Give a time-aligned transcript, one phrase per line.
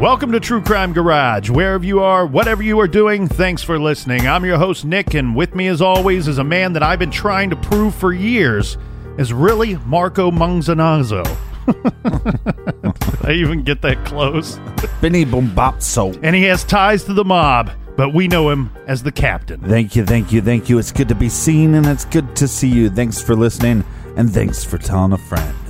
[0.00, 1.50] Welcome to True Crime Garage.
[1.50, 4.26] Wherever you are, whatever you are doing, thanks for listening.
[4.26, 7.10] I'm your host, Nick, and with me, as always, is a man that I've been
[7.10, 8.78] trying to prove for years
[9.18, 11.22] is really Marco Manzanazzo.
[11.66, 14.58] Did I even get that close?
[15.02, 16.18] Benny Bombazzo.
[16.22, 19.60] And he has ties to the mob, but we know him as the captain.
[19.60, 20.78] Thank you, thank you, thank you.
[20.78, 22.88] It's good to be seen and it's good to see you.
[22.88, 23.84] Thanks for listening
[24.16, 25.69] and thanks for telling a friend.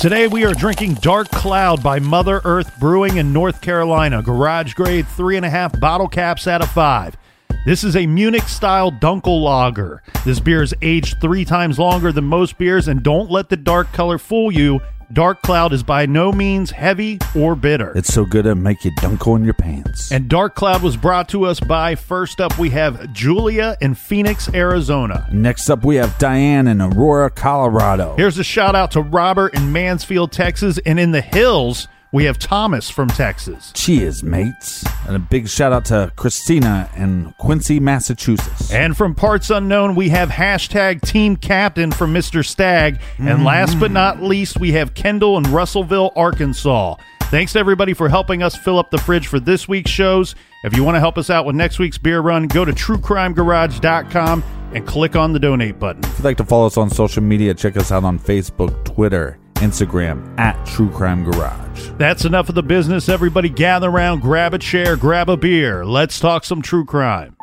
[0.00, 4.22] Today we are drinking Dark Cloud by Mother Earth Brewing in North Carolina.
[4.22, 7.18] Garage grade three and a half bottle caps out of five.
[7.66, 10.02] This is a Munich style Dunkel lager.
[10.24, 13.92] This beer is aged three times longer than most beers, and don't let the dark
[13.92, 14.80] color fool you.
[15.12, 17.92] Dark Cloud is by no means heavy or bitter.
[17.96, 20.12] It's so good it'll make you dunkel in your pants.
[20.12, 24.48] And Dark Cloud was brought to us by, first up, we have Julia in Phoenix,
[24.54, 25.26] Arizona.
[25.32, 28.14] Next up, we have Diane in Aurora, Colorado.
[28.14, 30.78] Here's a shout out to Robert in Mansfield, Texas.
[30.86, 33.72] And in the hills, we have Thomas from Texas.
[33.74, 34.84] Cheers, mates.
[35.06, 38.72] And a big shout out to Christina in Quincy, Massachusetts.
[38.72, 42.44] And from Parts Unknown, we have hashtag Team Captain from Mr.
[42.44, 43.00] Stag.
[43.18, 43.44] And mm-hmm.
[43.44, 46.96] last but not least, we have Kendall in Russellville, Arkansas.
[47.24, 50.34] Thanks to everybody for helping us fill up the fridge for this week's shows.
[50.64, 54.42] If you want to help us out with next week's beer run, go to truecrimegarage.com
[54.74, 56.02] and click on the donate button.
[56.04, 59.38] If you'd like to follow us on social media, check us out on Facebook, Twitter,
[59.60, 61.90] Instagram at True Crime Garage.
[61.98, 63.08] That's enough of the business.
[63.08, 65.84] Everybody gather around, grab a chair, grab a beer.
[65.84, 67.36] Let's talk some true crime.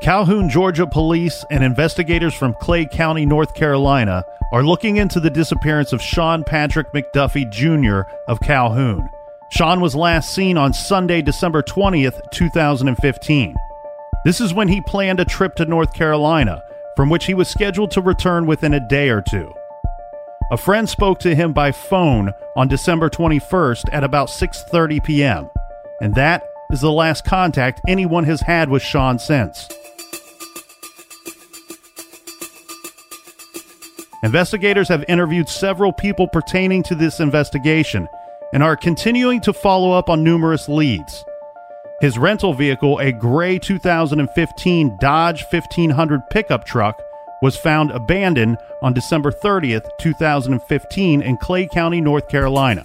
[0.00, 5.92] Calhoun, Georgia police and investigators from Clay County, North Carolina are looking into the disappearance
[5.92, 8.10] of Sean Patrick McDuffie Jr.
[8.26, 9.08] of Calhoun.
[9.50, 13.56] Sean was last seen on Sunday, December 20th, 2015.
[14.24, 16.62] This is when he planned a trip to North Carolina,
[16.96, 19.52] from which he was scheduled to return within a day or two.
[20.52, 25.50] A friend spoke to him by phone on December 21st at about 6:30 p.m.,
[26.00, 29.68] and that is the last contact anyone has had with Sean since.
[34.22, 38.06] Investigators have interviewed several people pertaining to this investigation
[38.52, 41.24] and are continuing to follow up on numerous leads.
[42.00, 47.00] His rental vehicle, a gray 2015 Dodge 1500 pickup truck,
[47.42, 52.82] was found abandoned on December 30th, 2015 in Clay County, North Carolina.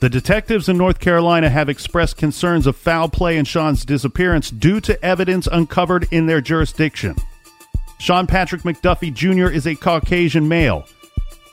[0.00, 4.78] The detectives in North Carolina have expressed concerns of foul play in Sean's disappearance due
[4.82, 7.16] to evidence uncovered in their jurisdiction.
[7.98, 9.50] Sean Patrick McDuffie Jr.
[9.50, 10.86] is a Caucasian male.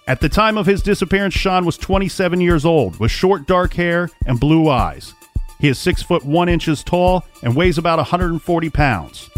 [0.06, 4.10] At the time of his disappearance, Sean was 27 years old, with short dark hair
[4.26, 5.14] and blue eyes.
[5.60, 9.30] He is 6 foot 1 inches tall and weighs about 140 pounds.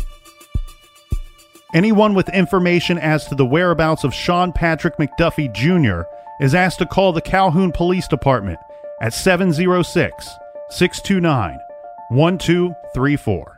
[1.75, 6.07] Anyone with information as to the whereabouts of Sean Patrick McDuffie Jr.
[6.43, 8.57] is asked to call the Calhoun Police Department
[9.01, 10.27] at 706
[10.69, 11.59] 629
[12.09, 13.54] 1234.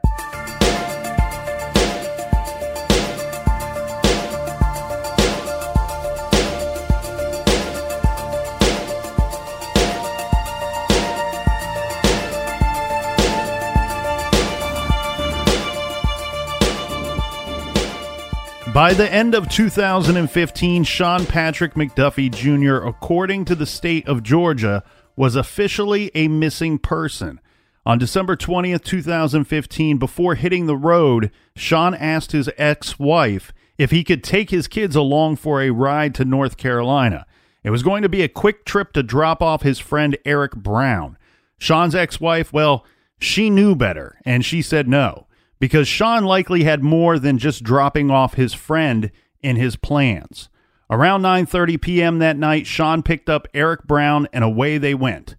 [18.73, 24.83] By the end of 2015, Sean Patrick McDuffie Jr., according to the state of Georgia,
[25.15, 27.39] was officially a missing person.
[27.85, 34.03] On December 20th, 2015, before hitting the road, Sean asked his ex wife if he
[34.03, 37.25] could take his kids along for a ride to North Carolina.
[37.63, 41.17] It was going to be a quick trip to drop off his friend Eric Brown.
[41.57, 42.85] Sean's ex wife, well,
[43.17, 45.26] she knew better, and she said no
[45.59, 49.11] because Sean likely had more than just dropping off his friend
[49.41, 50.49] in his plans.
[50.89, 52.19] Around 9:30 p.m.
[52.19, 55.35] that night, Sean picked up Eric Brown and away they went.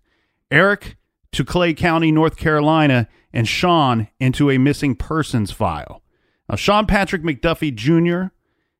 [0.51, 0.97] Eric
[1.33, 6.03] to Clay County, North Carolina, and Sean into a missing persons file.
[6.49, 8.33] Now, Sean Patrick McDuffie Jr.,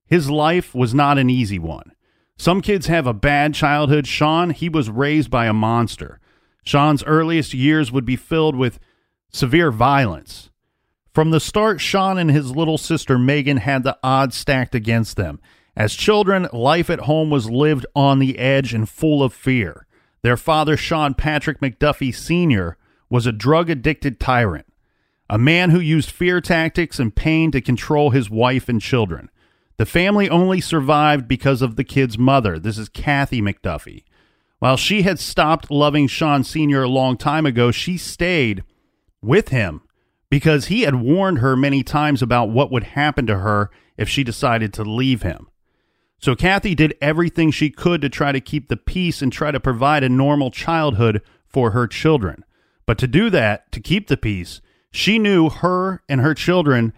[0.07, 1.93] his life was not an easy one.
[2.39, 4.07] Some kids have a bad childhood.
[4.07, 6.21] Sean, he was raised by a monster.
[6.65, 8.79] Sean's earliest years would be filled with
[9.31, 10.48] severe violence.
[11.19, 15.41] From the start, Sean and his little sister Megan had the odds stacked against them.
[15.77, 19.89] As children, life at home was lived on the edge and full of fear.
[20.23, 22.77] Their father, Sean Patrick McDuffie Sr.,
[23.11, 24.67] was a drug addicted tyrant,
[25.29, 29.29] a man who used fear tactics and pain to control his wife and children.
[29.77, 32.61] The family only survived because of the kid's mother.
[32.61, 34.05] This is Kathy McDuffie.
[34.61, 36.85] While she had stopped loving Sean Sr.
[36.85, 38.63] a long time ago, she stayed
[39.21, 39.81] with him
[40.31, 44.23] because he had warned her many times about what would happen to her if she
[44.23, 45.49] decided to leave him.
[46.21, 49.61] So Kathy did everything she could to try to keep the peace and try to
[49.61, 52.45] provide a normal childhood for her children.
[52.87, 54.61] But to do that, to keep the peace,
[54.91, 56.93] she knew her and her children,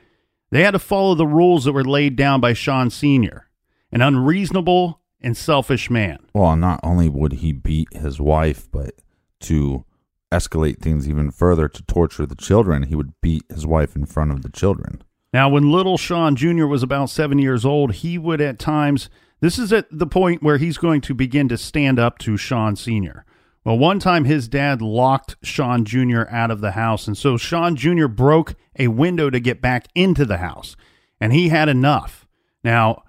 [0.51, 3.49] they had to follow the rules that were laid down by Sean Sr.,
[3.93, 6.19] an unreasonable and selfish man.
[6.35, 8.95] Well, not only would he beat his wife, but
[9.41, 9.85] to
[10.33, 14.31] escalate things even further to torture the children, he would beat his wife in front
[14.33, 15.03] of the children.
[15.33, 16.67] Now, when little Sean Jr.
[16.67, 19.09] was about seven years old, he would at times,
[19.41, 22.75] this is at the point where he's going to begin to stand up to Sean
[22.75, 23.25] Sr.
[23.65, 26.23] Well, one time his dad locked Sean Jr.
[26.31, 28.07] out of the house, and so Sean Jr.
[28.07, 30.77] broke a window to get back into the house,
[31.21, 32.27] and he had enough.
[32.65, 33.05] Now,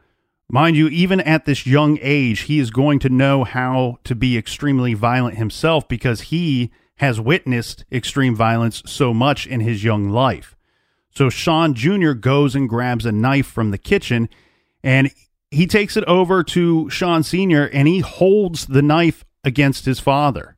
[0.49, 4.37] mind you, even at this young age, he is going to know how to be
[4.37, 6.71] extremely violent himself because he
[7.01, 10.55] has witnessed extreme violence so much in his young life.
[11.09, 12.11] So Sean Jr.
[12.11, 14.29] goes and grabs a knife from the kitchen
[14.83, 15.11] and
[15.49, 17.65] he takes it over to Sean Sr.
[17.73, 20.55] and he holds the knife against his father.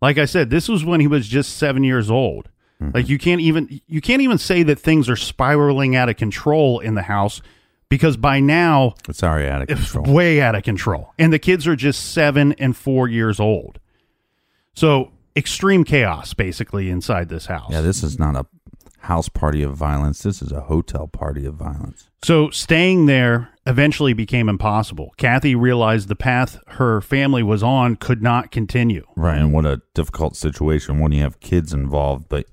[0.00, 2.48] Like I said, this was when he was just seven years old.
[2.80, 2.94] Mm-hmm.
[2.94, 6.78] Like you can't even you can't even say that things are spiraling out of control
[6.78, 7.42] in the house
[7.88, 10.14] because by now it's already out of control.
[10.14, 11.12] way out of control.
[11.18, 13.80] And the kids are just seven and four years old.
[14.72, 17.70] So extreme chaos basically inside this house.
[17.70, 18.46] Yeah, this is not a
[19.00, 20.22] house party of violence.
[20.22, 22.08] This is a hotel party of violence.
[22.22, 25.14] So staying there eventually became impossible.
[25.16, 29.06] Kathy realized the path her family was on could not continue.
[29.16, 32.46] Right, and what a difficult situation when you have kids involved, but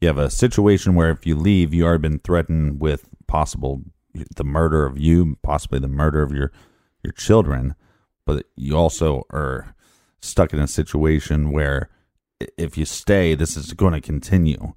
[0.00, 3.82] you have a situation where if you leave, you are been threatened with possible
[4.36, 6.52] the murder of you, possibly the murder of your
[7.04, 7.76] your children,
[8.26, 9.74] but you also are
[10.20, 11.88] stuck in a situation where
[12.56, 14.74] if you stay, this is going to continue.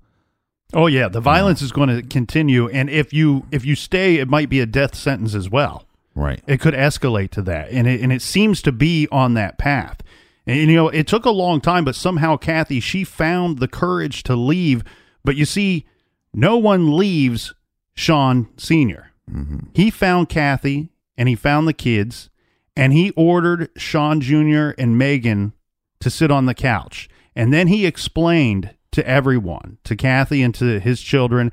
[0.74, 4.30] Oh yeah, the violence is going to continue, and if you if you stay, it
[4.30, 5.86] might be a death sentence as well.
[6.16, 6.42] Right.
[6.48, 10.02] It could escalate to that, and it, and it seems to be on that path.
[10.48, 14.24] And you know, it took a long time, but somehow Kathy she found the courage
[14.24, 14.84] to leave.
[15.24, 15.86] But you see,
[16.34, 17.54] no one leaves
[17.94, 19.12] Sean Senior.
[19.30, 19.68] Mm-hmm.
[19.74, 22.30] He found Kathy, and he found the kids,
[22.76, 25.54] and he ordered Sean Junior and Megan
[26.00, 27.10] to sit on the couch.
[27.42, 31.52] And then he explained to everyone, to Kathy and to his children,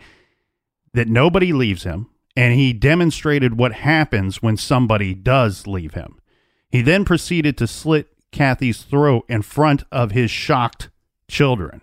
[0.93, 2.11] that nobody leaves him.
[2.37, 6.21] And he demonstrated what happens when somebody does leave him.
[6.69, 10.91] He then proceeded to slit Kathy's throat in front of his shocked
[11.27, 11.81] children.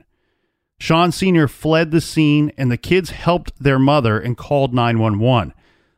[0.79, 1.47] Sean Sr.
[1.47, 5.51] fled the scene, and the kids helped their mother and called 911.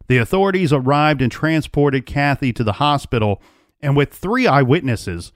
[0.07, 3.41] The authorities arrived and transported Kathy to the hospital,
[3.81, 5.33] and with three eyewitnesses,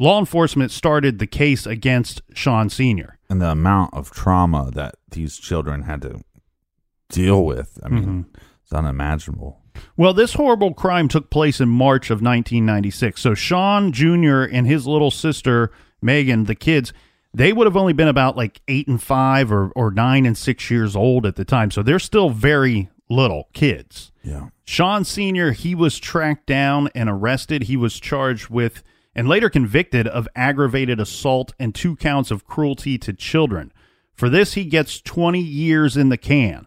[0.00, 3.18] law enforcement started the case against Sean Sr.
[3.28, 6.22] And the amount of trauma that these children had to
[7.10, 8.40] deal with, I mean, mm-hmm.
[8.62, 9.60] it's unimaginable.
[9.96, 13.20] Well, this horrible crime took place in March of 1996.
[13.20, 14.42] So Sean Jr.
[14.42, 16.92] and his little sister, Megan, the kids,
[17.34, 20.70] they would have only been about like eight and five or, or nine and six
[20.70, 21.70] years old at the time.
[21.70, 24.12] So they're still very little kids.
[24.24, 24.48] Yeah.
[24.64, 27.64] Sean Sr., he was tracked down and arrested.
[27.64, 28.82] He was charged with
[29.14, 33.72] and later convicted of aggravated assault and two counts of cruelty to children.
[34.14, 36.66] For this, he gets 20 years in the can.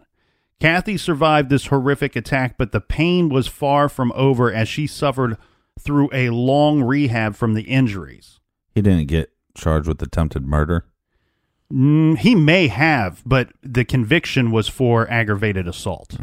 [0.60, 5.36] Kathy survived this horrific attack, but the pain was far from over as she suffered
[5.78, 8.40] through a long rehab from the injuries.
[8.74, 10.86] He didn't get charged with attempted murder.
[11.72, 16.16] Mm, he may have, but the conviction was for aggravated assault.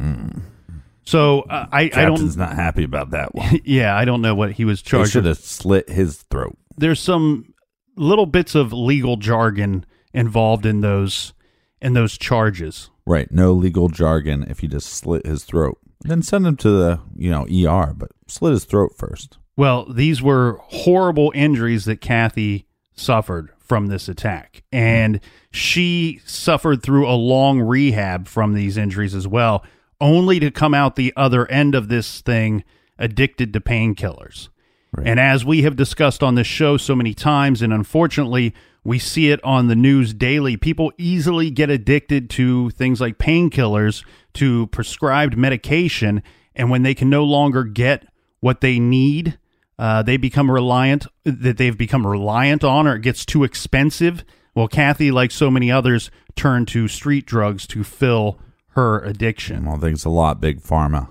[1.03, 2.35] So uh, I, I don't.
[2.37, 3.59] not happy about that one.
[3.65, 5.11] Yeah, I don't know what he was They charged.
[5.11, 5.37] should with.
[5.37, 6.57] have slit his throat.
[6.77, 7.53] There's some
[7.95, 11.33] little bits of legal jargon involved in those
[11.81, 12.89] in those charges.
[13.05, 13.31] Right.
[13.31, 15.77] No legal jargon if you just slit his throat.
[16.01, 19.37] Then send him to the, you know, ER, but slit his throat first.
[19.57, 24.63] Well, these were horrible injuries that Kathy suffered from this attack.
[24.71, 25.19] And
[25.51, 29.63] she suffered through a long rehab from these injuries as well,
[30.01, 32.65] only to come out the other end of this thing
[32.97, 34.49] addicted to painkillers.
[34.91, 35.07] Right.
[35.07, 38.53] And as we have discussed on this show so many times, and unfortunately,
[38.83, 44.03] we see it on the news daily, people easily get addicted to things like painkillers,
[44.33, 46.23] to prescribed medication.
[46.55, 48.05] And when they can no longer get
[48.39, 49.37] what they need,
[49.77, 54.25] uh, they become reliant, that they've become reliant on, or it gets too expensive.
[54.55, 58.39] Well, Kathy, like so many others, turned to street drugs to fill
[58.71, 59.65] her addiction.
[59.65, 61.09] Well, thanks a lot, Big Pharma.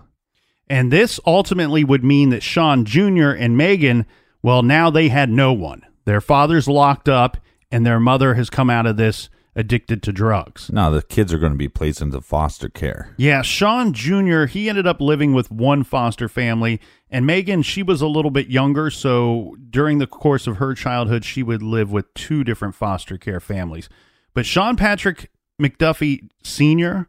[0.68, 3.30] And this ultimately would mean that Sean Jr.
[3.30, 4.06] and Megan,
[4.42, 5.82] well, now they had no one.
[6.04, 7.36] Their father's locked up,
[7.70, 10.70] and their mother has come out of this addicted to drugs.
[10.72, 13.14] No, the kids are going to be placed into foster care.
[13.18, 18.00] Yeah, Sean Jr., he ended up living with one foster family, and Megan, she was
[18.00, 22.14] a little bit younger, so during the course of her childhood, she would live with
[22.14, 23.88] two different foster care families.
[24.34, 27.08] But Sean Patrick McDuffie Sr.,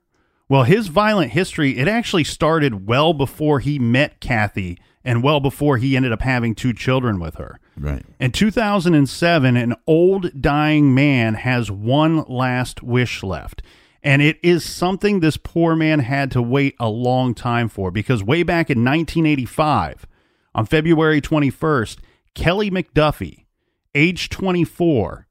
[0.51, 5.77] well, his violent history, it actually started well before he met Kathy and well before
[5.77, 7.57] he ended up having two children with her.
[7.77, 8.03] Right.
[8.19, 13.61] In 2007, an old dying man has one last wish left.
[14.03, 18.21] And it is something this poor man had to wait a long time for because
[18.21, 20.05] way back in 1985,
[20.53, 21.99] on February 21st,
[22.35, 23.45] Kelly McDuffie,
[23.95, 25.27] age 24,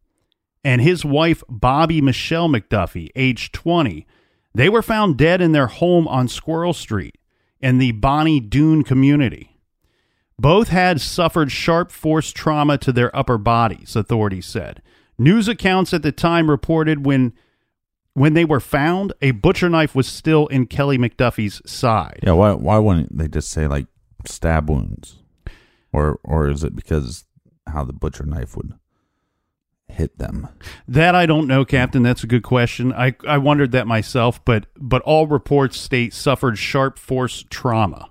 [0.65, 4.07] and his wife, Bobby Michelle McDuffie, age 20,
[4.55, 7.17] they were found dead in their home on Squirrel Street
[7.61, 9.59] in the Bonnie Doon community.
[10.39, 14.83] Both had suffered sharp force trauma to their upper bodies, authorities said.
[15.19, 17.35] News accounts at the time reported when
[18.15, 22.21] when they were found, a butcher knife was still in Kelly McDuffie's side.
[22.23, 23.87] Yeah, why why wouldn't they just say like
[24.27, 25.19] stab wounds?
[25.93, 27.25] Or or is it because
[27.67, 28.73] how the butcher knife would
[29.91, 30.49] hit them?
[30.89, 32.03] That I don't know, Captain.
[32.03, 32.93] That's a good question.
[32.93, 38.11] I, I wondered that myself, but but all reports state suffered sharp force trauma.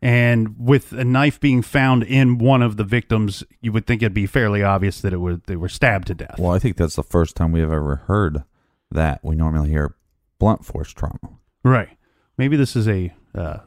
[0.00, 4.12] And with a knife being found in one of the victims, you would think it'd
[4.12, 6.38] be fairly obvious that it would they were stabbed to death.
[6.38, 8.44] Well, I think that's the first time we've ever heard
[8.90, 9.20] that.
[9.22, 9.96] We normally hear
[10.38, 11.38] blunt force trauma.
[11.62, 11.96] Right.
[12.36, 13.14] Maybe this is a.
[13.34, 13.58] Uh,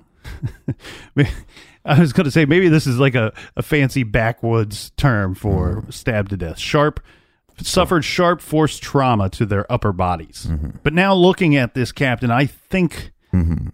[1.86, 5.86] I was going to say maybe this is like a, a fancy backwoods term for
[5.90, 6.60] stabbed to death.
[6.60, 7.00] Sharp
[7.62, 10.48] suffered sharp force trauma to their upper bodies.
[10.84, 13.12] But now looking at this captain, I think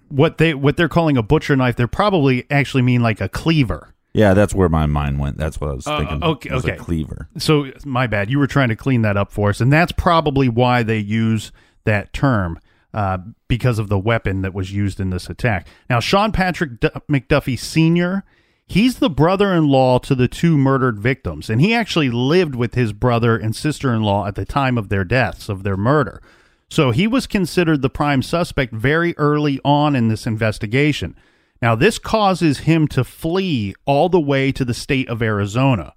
[0.09, 3.89] what they what they're calling a butcher knife, they're probably actually mean like a cleaver.
[4.13, 5.37] Yeah, that's where my mind went.
[5.37, 6.23] That's what I was Uh, thinking.
[6.23, 6.75] okay, was okay.
[6.75, 7.29] A cleaver.
[7.37, 8.29] So my bad.
[8.29, 11.51] You were trying to clean that up for us, and that's probably why they use
[11.85, 12.59] that term
[12.93, 15.67] uh, because of the weapon that was used in this attack.
[15.89, 18.23] Now, Sean Patrick D- McDuffie Sr.
[18.65, 23.37] He's the brother-in-law to the two murdered victims, and he actually lived with his brother
[23.37, 26.21] and sister-in-law at the time of their deaths of their murder.
[26.69, 31.15] So he was considered the prime suspect very early on in this investigation.
[31.61, 35.93] Now, this causes him to flee all the way to the state of Arizona.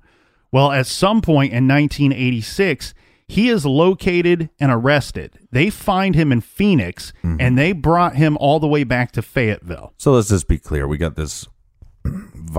[0.52, 2.94] Well, at some point in 1986,
[3.28, 5.38] he is located and arrested.
[5.50, 7.40] They find him in Phoenix mm-hmm.
[7.40, 9.94] and they brought him all the way back to Fayetteville.
[9.96, 10.86] So let's just be clear.
[10.86, 11.48] We got this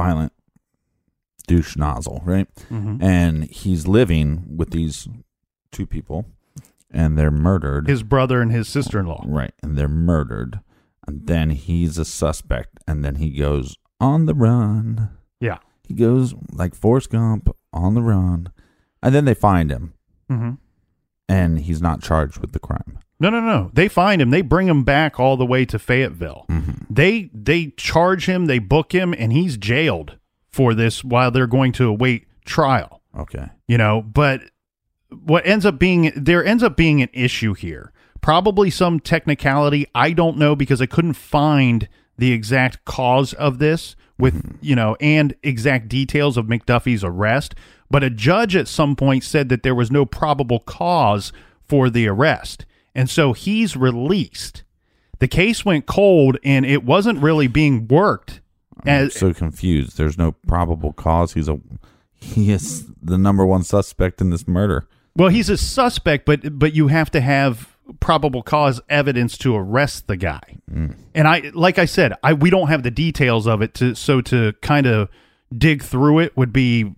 [0.02, 0.34] violent
[1.48, 2.48] douche nozzle, right?
[2.70, 3.02] Mm-hmm.
[3.04, 5.08] And he's living with these
[5.72, 6.26] two people,
[6.92, 7.88] and they're murdered.
[7.88, 9.24] His brother and his sister in law.
[9.28, 10.60] right, and they're murdered.
[11.08, 15.10] And then he's a suspect, and then he goes on the run.
[15.40, 15.60] Yeah.
[15.88, 18.50] He goes like Forrest Gump on the run,
[19.02, 19.94] and then they find him,
[20.30, 20.52] Mm-hmm.
[21.30, 23.00] and he's not charged with the crime.
[23.20, 23.72] No, no, no.
[23.74, 24.30] They find him.
[24.30, 26.46] They bring him back all the way to Fayetteville.
[26.50, 26.94] Mm-hmm.
[26.94, 28.46] They they charge him.
[28.46, 30.18] They book him, and he's jailed
[30.50, 33.02] for this while they're going to await trial.
[33.18, 33.50] Okay.
[33.68, 34.42] You know, but
[35.10, 37.92] what ends up being there ends up being an issue here.
[38.22, 39.88] Probably some technicality.
[39.96, 44.58] I don't know because I couldn't find the exact cause of this with mm-hmm.
[44.62, 47.56] you know and exact details of McDuffie's arrest.
[47.90, 51.32] But a judge at some point said that there was no probable cause
[51.68, 52.66] for the arrest,
[52.98, 54.64] and so he's released.
[55.20, 58.42] The case went cold, and it wasn't really being worked.
[58.82, 59.98] I'm As, so confused.
[59.98, 61.34] There's no probable cause.
[61.34, 61.60] He's a
[62.14, 64.88] he is the number one suspect in this murder.
[65.16, 70.08] Well, he's a suspect, but but you have to have probable cause evidence to arrest
[70.08, 70.58] the guy.
[70.72, 70.96] Mm.
[71.16, 74.22] And I like I said, I we don't have the details of it to so
[74.22, 75.10] to kind of
[75.56, 76.94] dig through it would be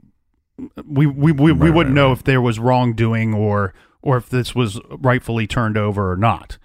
[0.85, 2.17] we we we, we wouldn't right, know right.
[2.17, 6.57] if there was wrongdoing or or if this was rightfully turned over or not.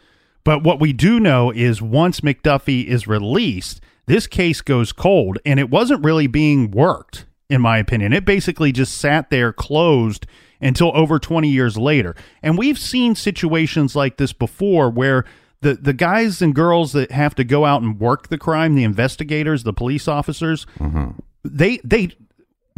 [0.44, 5.58] But what we do know is once McDuffie is released, this case goes cold and
[5.58, 8.12] it wasn't really being worked in my opinion.
[8.12, 10.26] It basically just sat there closed
[10.60, 12.14] until over 20 years later.
[12.42, 15.24] And we've seen situations like this before where
[15.60, 18.84] the, the guys and girls that have to go out and work the crime, the
[18.84, 21.10] investigators, the police officers, mm-hmm.
[21.42, 22.10] they they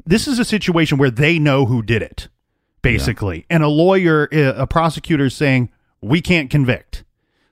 [0.05, 2.29] this is a situation where they know who did it,
[2.93, 3.47] basically.
[3.51, 7.05] And a lawyer, a prosecutor is saying, we can't convict.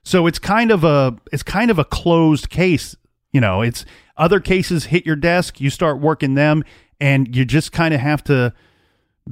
[0.03, 2.95] So it's kind of a it's kind of a closed case.
[3.31, 3.85] You know, it's
[4.17, 6.63] other cases hit your desk, you start working them,
[7.01, 8.53] and you just kind of have to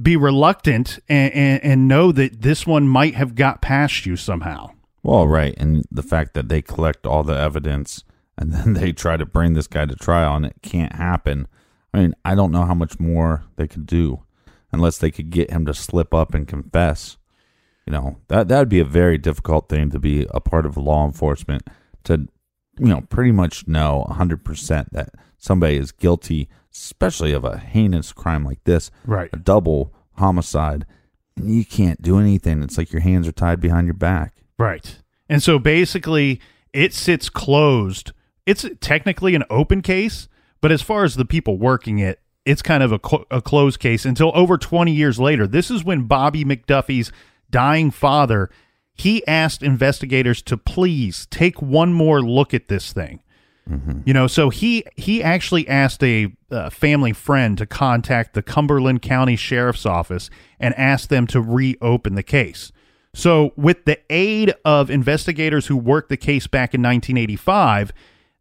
[0.00, 4.72] be reluctant and, and, and know that this one might have got past you somehow.
[5.02, 8.02] Well, right, and the fact that they collect all the evidence
[8.36, 11.46] and then they try to bring this guy to trial and it can't happen.
[11.94, 14.23] I mean, I don't know how much more they could do
[14.74, 17.16] unless they could get him to slip up and confess.
[17.86, 20.76] You know, that that would be a very difficult thing to be a part of
[20.76, 21.62] law enforcement
[22.04, 22.28] to
[22.78, 28.44] you know, pretty much know 100% that somebody is guilty, especially of a heinous crime
[28.44, 29.30] like this, Right.
[29.32, 30.84] a double homicide,
[31.36, 32.62] and you can't do anything.
[32.64, 34.42] It's like your hands are tied behind your back.
[34.58, 34.98] Right.
[35.28, 36.40] And so basically,
[36.72, 38.10] it sits closed.
[38.44, 40.26] It's technically an open case,
[40.60, 44.04] but as far as the people working it, it's kind of a, a closed case
[44.04, 45.46] until over 20 years later.
[45.46, 47.10] This is when Bobby McDuffie's
[47.50, 48.50] dying father,
[48.92, 53.20] he asked investigators to please take one more look at this thing.
[54.04, 59.00] You know, so he he actually asked a uh, family friend to contact the Cumberland
[59.00, 60.28] County Sheriff's Office
[60.60, 62.72] and ask them to reopen the case.
[63.14, 67.92] So, with the aid of investigators who worked the case back in 1985,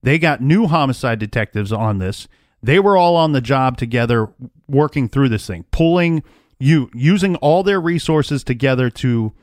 [0.02, 2.28] they got new homicide detectives on this.
[2.63, 4.30] They were all on the job together,
[4.67, 6.23] working through this thing, pulling
[6.60, 9.34] you using all their resources together to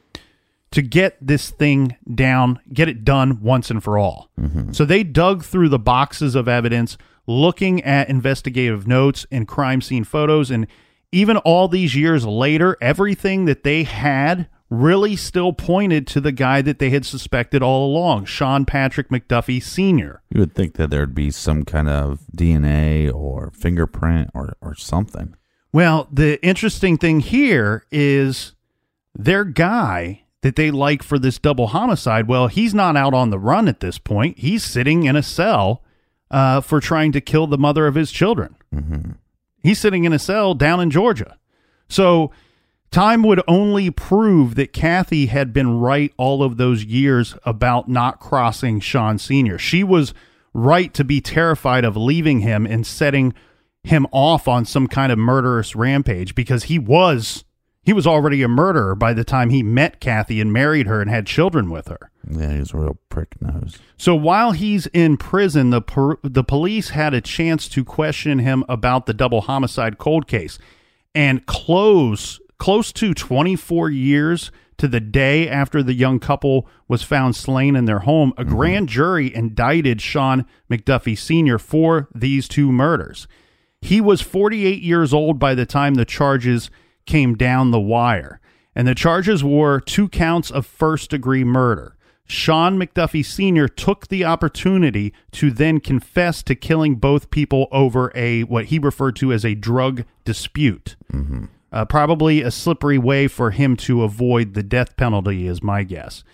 [0.72, 4.30] to get this thing down, get it done once and for all.
[4.40, 4.72] Mm-hmm.
[4.72, 10.04] So they dug through the boxes of evidence, looking at investigative notes and crime scene
[10.04, 10.50] photos.
[10.50, 10.66] And
[11.12, 16.62] even all these years later, everything that they had really still pointed to the guy
[16.62, 20.22] that they had suspected all along, Sean Patrick McDuffie Sr.
[20.30, 25.35] You would think that there'd be some kind of DNA or fingerprint or, or something.
[25.72, 28.54] Well, the interesting thing here is
[29.14, 32.28] their guy that they like for this double homicide.
[32.28, 34.38] Well, he's not out on the run at this point.
[34.38, 35.83] He's sitting in a cell
[36.30, 38.56] uh, for trying to kill the mother of his children.
[39.62, 41.37] He's sitting in a cell down in Georgia.
[41.88, 42.30] So
[42.90, 48.20] time would only prove that Kathy had been right all of those years about not
[48.20, 49.59] crossing Sean Sr.
[49.59, 50.12] She was
[50.53, 53.33] right to be terrified of leaving him and setting
[53.85, 57.44] him off on some kind of murderous rampage because he was
[57.83, 61.11] he was already a murderer by the time he met Kathy and married her and
[61.11, 62.11] had children with her.
[62.31, 63.79] Yeah, he's a real prick nose.
[63.96, 68.64] So while he's in prison, the per- the police had a chance to question him
[68.68, 70.59] about the double homicide cold case,
[71.14, 77.35] and close close to 24 years to the day after the young couple was found
[77.35, 78.55] slain in their home, a mm-hmm.
[78.55, 81.59] grand jury indicted Sean McDuffie Sr.
[81.59, 83.27] for these two murders.
[83.81, 86.70] He was 48 years old by the time the charges
[87.07, 88.40] came down the wire,
[88.75, 91.96] and the charges were two counts of first degree murder.
[92.27, 93.68] Sean McDuffie Sr.
[93.68, 99.16] took the opportunity to then confess to killing both people over a what he referred
[99.16, 100.96] to as a drug dispute.
[101.12, 101.46] Mm-hmm.
[101.72, 106.24] Uh, probably a slippery way for him to avoid the death penalty, is my guess.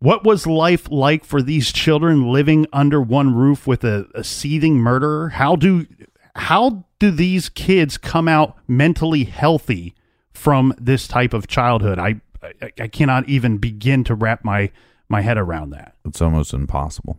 [0.00, 4.78] What was life like for these children living under one roof with a, a seething
[4.78, 5.28] murderer?
[5.28, 5.86] How do
[6.34, 9.94] how do these kids come out mentally healthy
[10.32, 12.00] from this type of childhood?
[12.00, 14.72] I I, I cannot even begin to wrap my
[15.08, 15.94] my head around that.
[16.04, 17.16] It's almost impossible.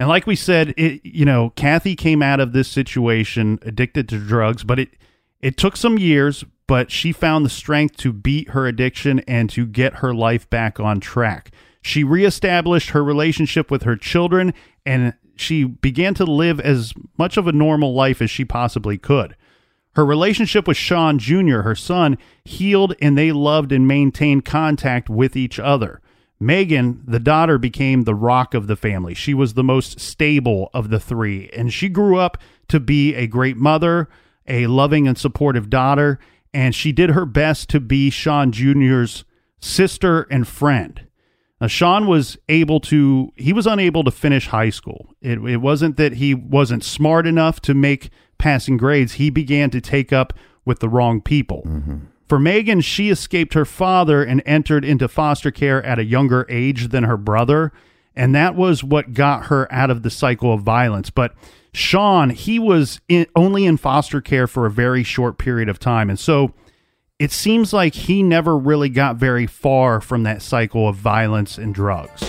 [0.00, 4.18] And like we said, it you know, Kathy came out of this situation addicted to
[4.18, 4.90] drugs, but it
[5.40, 9.66] it took some years, but she found the strength to beat her addiction and to
[9.66, 11.50] get her life back on track.
[11.80, 14.52] She reestablished her relationship with her children
[14.84, 19.36] and she began to live as much of a normal life as she possibly could.
[19.94, 25.36] Her relationship with Sean Jr., her son, healed and they loved and maintained contact with
[25.36, 26.00] each other.
[26.40, 29.14] Megan, the daughter, became the rock of the family.
[29.14, 33.26] She was the most stable of the three, and she grew up to be a
[33.26, 34.08] great mother,
[34.48, 36.18] a loving and supportive daughter,
[36.52, 39.24] and she did her best to be Sean Jr.'s
[39.60, 41.04] sister and friend.
[41.60, 45.14] Now, Sean was able to, he was unable to finish high school.
[45.20, 49.80] It, it wasn't that he wasn't smart enough to make passing grades, he began to
[49.80, 50.32] take up
[50.64, 51.64] with the wrong people.
[51.66, 51.96] Mm-hmm.
[52.28, 56.88] For Megan, she escaped her father and entered into foster care at a younger age
[56.88, 57.72] than her brother.
[58.14, 61.08] And that was what got her out of the cycle of violence.
[61.08, 61.34] But
[61.72, 66.08] Sean, he was in, only in foster care for a very short period of time.
[66.10, 66.54] And so
[67.18, 71.74] it seems like he never really got very far from that cycle of violence and
[71.74, 72.20] drugs.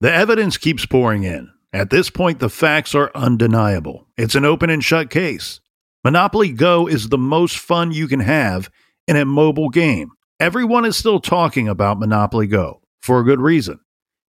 [0.00, 1.50] The evidence keeps pouring in.
[1.72, 4.08] At this point, the facts are undeniable.
[4.16, 5.60] It's an open and shut case.
[6.02, 8.70] Monopoly Go is the most fun you can have
[9.06, 10.10] in a mobile game.
[10.40, 13.78] Everyone is still talking about Monopoly Go for a good reason.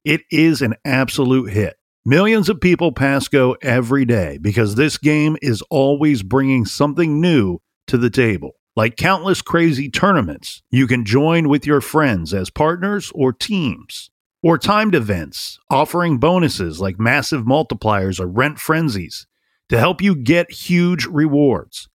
[0.04, 1.76] It is an absolute hit.
[2.04, 7.60] Millions of people pass Go every day because this game is always bringing something new
[7.86, 8.56] to the table.
[8.74, 14.10] Like countless crazy tournaments, you can join with your friends as partners or teams
[14.42, 19.28] or timed events offering bonuses like massive multipliers or rent frenzies
[19.68, 21.88] to help you get huge rewards.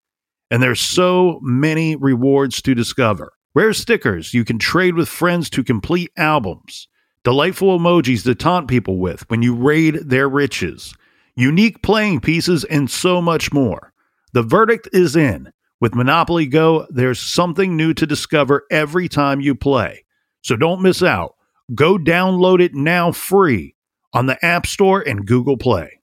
[0.49, 3.33] And there's so many rewards to discover.
[3.55, 6.89] Rare stickers you can trade with friends to complete albums,
[7.23, 10.93] delightful emojis to taunt people with when you raid their riches,
[11.35, 13.93] unique playing pieces, and so much more.
[14.33, 15.53] The verdict is in.
[15.79, 20.03] With Monopoly Go, there's something new to discover every time you play.
[20.41, 21.35] So don't miss out.
[21.73, 23.75] Go download it now free
[24.11, 26.01] on the App Store and Google Play.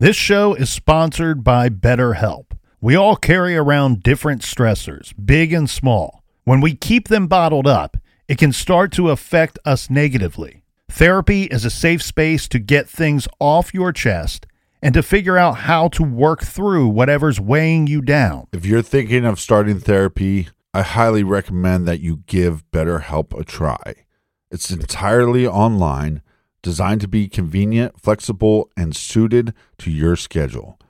[0.00, 2.58] This show is sponsored by BetterHelp.
[2.80, 6.15] We all carry around different stressors, big and small.
[6.46, 7.96] When we keep them bottled up,
[8.28, 10.62] it can start to affect us negatively.
[10.88, 14.46] Therapy is a safe space to get things off your chest
[14.80, 18.46] and to figure out how to work through whatever's weighing you down.
[18.52, 24.06] If you're thinking of starting therapy, I highly recommend that you give BetterHelp a try.
[24.48, 26.22] It's entirely online,
[26.62, 30.78] designed to be convenient, flexible, and suited to your schedule.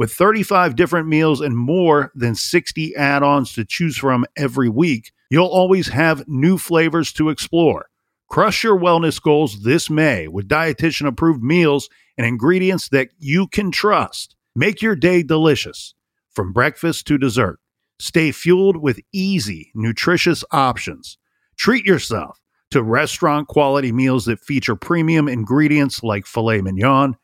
[0.00, 5.12] With 35 different meals and more than 60 add ons to choose from every week,
[5.28, 7.90] you'll always have new flavors to explore.
[8.26, 13.70] Crush your wellness goals this May with dietitian approved meals and ingredients that you can
[13.70, 14.36] trust.
[14.56, 15.94] Make your day delicious
[16.30, 17.60] from breakfast to dessert.
[17.98, 21.18] Stay fueled with easy, nutritious options.
[21.58, 27.16] Treat yourself to restaurant quality meals that feature premium ingredients like filet mignon,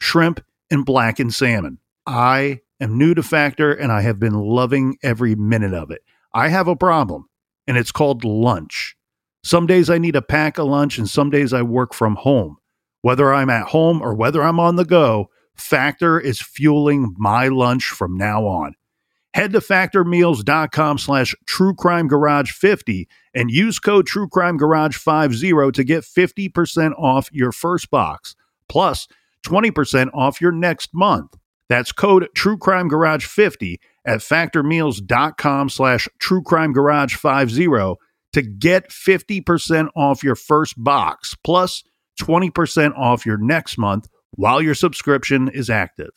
[0.00, 1.78] shrimp, and blackened salmon.
[2.06, 6.02] I am new to Factor and I have been loving every minute of it.
[6.34, 7.28] I have a problem,
[7.66, 8.96] and it's called lunch.
[9.42, 12.56] Some days I need a pack of lunch, and some days I work from home.
[13.02, 17.84] Whether I'm at home or whether I'm on the go, Factor is fueling my lunch
[17.84, 18.74] from now on.
[19.34, 27.90] Head to factormeals.com slash truecrimegarage50 and use code truecrimegarage50 to get 50% off your first
[27.90, 28.34] box,
[28.68, 29.06] plus
[29.44, 31.36] 20% off your next month.
[31.68, 37.96] That's code truecrimegarage50 at factormeals.com slash truecrimegarage50
[38.34, 41.84] to get 50% off your first box, plus
[42.20, 46.10] 20% off your next month while your subscription is active.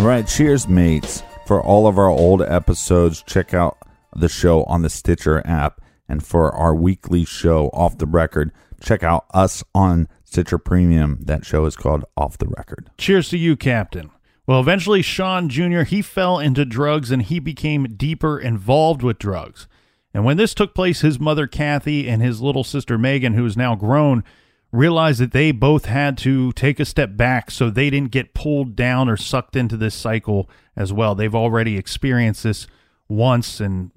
[0.00, 1.22] All right, cheers, mates.
[1.46, 3.76] For all of our old episodes, check out
[4.14, 5.80] the show on the Stitcher app.
[6.08, 8.50] And for our weekly show, Off the Record,
[8.82, 11.20] check out us on Stitcher Premium.
[11.22, 12.90] That show is called Off the Record.
[12.98, 14.10] Cheers to you, Captain.
[14.46, 15.82] Well, eventually, Sean Jr.
[15.82, 19.68] he fell into drugs and he became deeper involved with drugs.
[20.12, 23.56] And when this took place, his mother Kathy and his little sister Megan, who is
[23.56, 24.24] now grown,
[24.72, 28.74] realized that they both had to take a step back so they didn't get pulled
[28.74, 31.14] down or sucked into this cycle as well.
[31.14, 32.66] They've already experienced this
[33.10, 33.90] once and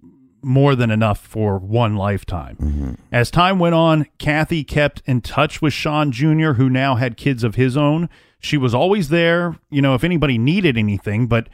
[0.43, 2.97] more than enough for one lifetime.
[3.11, 7.43] As time went on, Kathy kept in touch with Sean Jr., who now had kids
[7.43, 8.09] of his own.
[8.39, 11.47] She was always there, you know, if anybody needed anything, but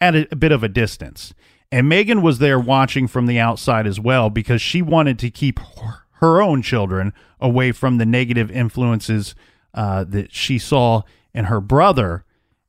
[0.00, 1.34] at a, a bit of a distance.
[1.70, 5.58] And Megan was there watching from the outside as well because she wanted to keep
[5.58, 9.34] her, her own children away from the negative influences
[9.74, 11.02] uh, that she saw
[11.34, 12.24] in her brother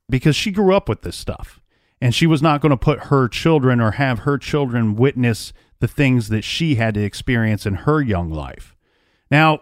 [0.10, 1.62] because she grew up with this stuff
[2.02, 5.88] and she was not going to put her children or have her children witness the
[5.88, 8.76] things that she had to experience in her young life.
[9.30, 9.62] Now,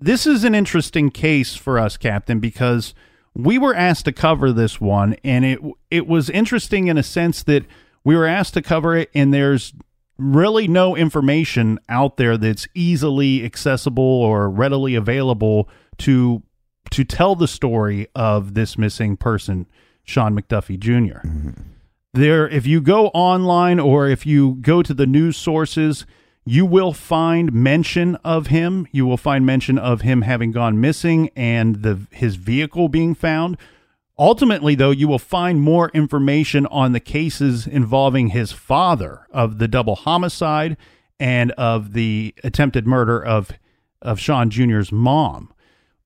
[0.00, 2.94] this is an interesting case for us, Captain, because
[3.34, 7.42] we were asked to cover this one, and it it was interesting in a sense
[7.44, 7.64] that
[8.02, 9.74] we were asked to cover it, and there's
[10.18, 15.68] really no information out there that's easily accessible or readily available
[15.98, 16.42] to
[16.90, 19.66] to tell the story of this missing person,
[20.10, 21.50] Sean McDuffie junior mm-hmm.
[22.12, 26.06] There, if you go online or if you go to the news sources,
[26.44, 28.88] you will find mention of him.
[28.90, 33.56] You will find mention of him having gone missing and the his vehicle being found.
[34.18, 39.68] Ultimately, though, you will find more information on the cases involving his father of the
[39.68, 40.76] double homicide
[41.20, 43.52] and of the attempted murder of
[44.02, 45.52] of Sean Jr.'s mom.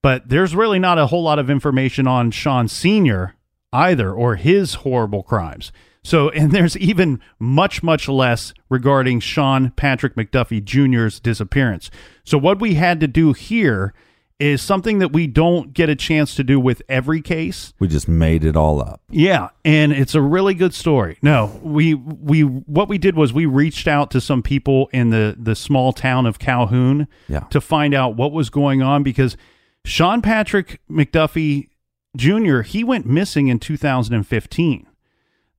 [0.03, 3.33] But there's really not a whole lot of information on Sean Sr.
[3.75, 5.71] either or his horrible crimes.
[6.03, 11.89] So, and there's even much, much less regarding Sean Patrick McDuffie Jr.'s disappearance.
[12.23, 13.93] So, what we had to do here
[14.37, 17.73] is something that we don't get a chance to do with every case.
[17.79, 19.01] We just made it all up.
[19.09, 21.17] Yeah, and it's a really good story.
[21.21, 25.35] No, we we what we did was we reached out to some people in the
[25.39, 27.45] the small town of Calhoun Yeah.
[27.49, 29.37] to find out what was going on because
[29.85, 31.69] Sean Patrick McDuffie
[32.15, 32.61] Jr.
[32.61, 34.87] he went missing in 2015.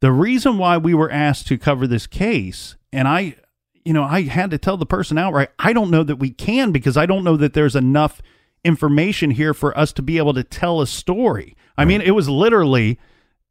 [0.00, 3.36] The reason why we were asked to cover this case, and I,
[3.84, 6.72] you know, I had to tell the person outright, I don't know that we can
[6.72, 8.20] because I don't know that there's enough
[8.64, 11.56] information here for us to be able to tell a story.
[11.78, 12.98] I mean, it was literally,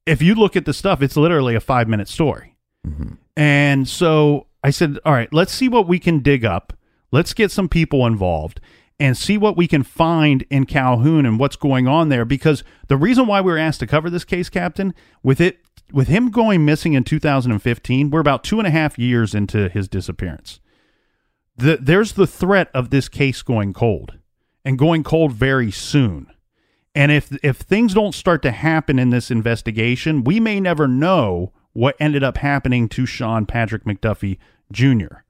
[0.06, 2.56] if you look at the stuff, it's literally a five minute story.
[2.86, 3.14] Mm-hmm.
[3.38, 6.74] And so I said, all right, let's see what we can dig up.
[7.12, 8.60] Let's get some people involved.
[9.00, 12.26] And see what we can find in Calhoun and what's going on there.
[12.26, 15.60] Because the reason why we were asked to cover this case, Captain, with it
[15.92, 19.88] with him going missing in 2015, we're about two and a half years into his
[19.88, 20.60] disappearance.
[21.58, 24.18] The, there's the threat of this case going cold
[24.64, 26.28] and going cold very soon.
[26.96, 31.52] And if if things don't start to happen in this investigation, we may never know
[31.74, 34.38] what ended up happening to Sean Patrick McDuffie
[34.72, 35.25] Jr.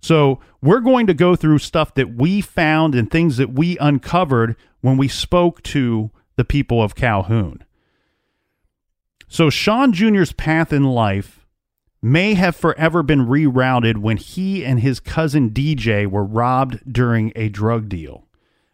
[0.00, 4.56] So we're going to go through stuff that we found and things that we uncovered
[4.80, 7.64] when we spoke to the people of Calhoun.
[9.28, 11.46] So Sean Jr.'s path in life
[12.02, 17.48] may have forever been rerouted when he and his cousin DJ were robbed during a
[17.48, 18.26] drug deal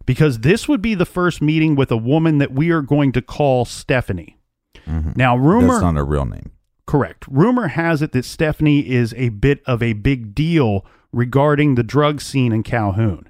[0.07, 3.21] because this would be the first meeting with a woman that we are going to
[3.21, 4.39] call Stephanie.
[4.87, 5.13] Mm-hmm.
[5.17, 6.53] Now, rumor That's not a real name.
[6.87, 7.25] Correct.
[7.29, 12.21] Rumor has it that Stephanie is a bit of a big deal regarding the drug
[12.21, 13.29] scene in Calhoun.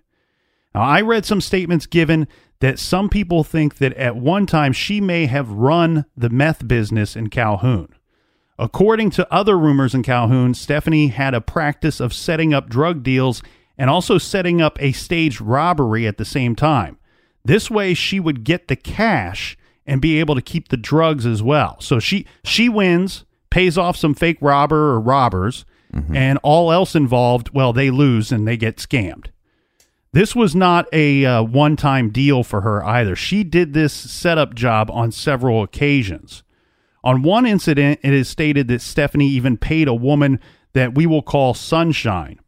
[0.74, 2.28] Now, I read some statements given
[2.60, 7.16] that some people think that at one time she may have run the meth business
[7.16, 7.94] in Calhoun.
[8.58, 13.42] According to other rumors in Calhoun, Stephanie had a practice of setting up drug deals
[13.76, 16.96] and also setting up a staged robbery at the same time.
[17.44, 21.42] This way she would get the cash and be able to keep the drugs as
[21.42, 21.76] well.
[21.80, 23.25] So she she wins,
[23.56, 25.64] pays off some fake robber or robbers,
[26.14, 29.28] and all else involved, well, they lose and they get scammed.
[30.12, 33.16] This was not a uh, one-time deal for her either.
[33.16, 36.42] She did this setup job on several occasions.
[37.02, 40.38] On one incident, it is stated that Stephanie even paid a woman
[40.74, 42.38] that we will call Sunshine.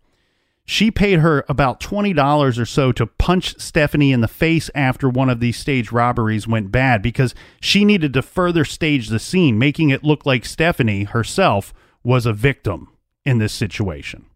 [0.70, 5.30] She paid her about $20 or so to punch Stephanie in the face after one
[5.30, 9.88] of these stage robberies went bad because she needed to further stage the scene, making
[9.88, 11.72] it look like Stephanie herself
[12.04, 12.92] was a victim
[13.24, 14.26] in this situation.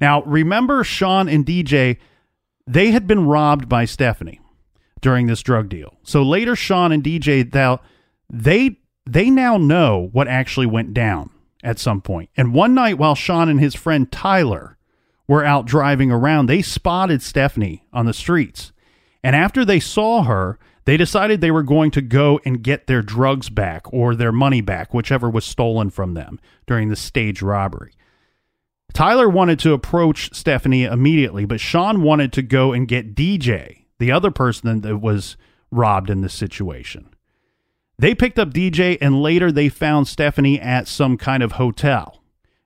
[0.00, 1.98] Now, remember Sean and DJ,
[2.66, 4.40] they had been robbed by Stephanie
[5.00, 5.98] during this drug deal.
[6.02, 7.78] So later Sean and DJ
[8.28, 11.30] they they now know what actually went down
[11.62, 12.28] at some point.
[12.36, 14.76] And one night while Sean and his friend Tyler
[15.30, 18.72] were out driving around, they spotted Stephanie on the streets.
[19.22, 23.00] And after they saw her, they decided they were going to go and get their
[23.00, 27.92] drugs back or their money back, whichever was stolen from them during the stage robbery.
[28.92, 34.10] Tyler wanted to approach Stephanie immediately, but Sean wanted to go and get DJ, the
[34.10, 35.36] other person that was
[35.70, 37.08] robbed in this situation.
[38.00, 42.19] They picked up DJ and later they found Stephanie at some kind of hotel.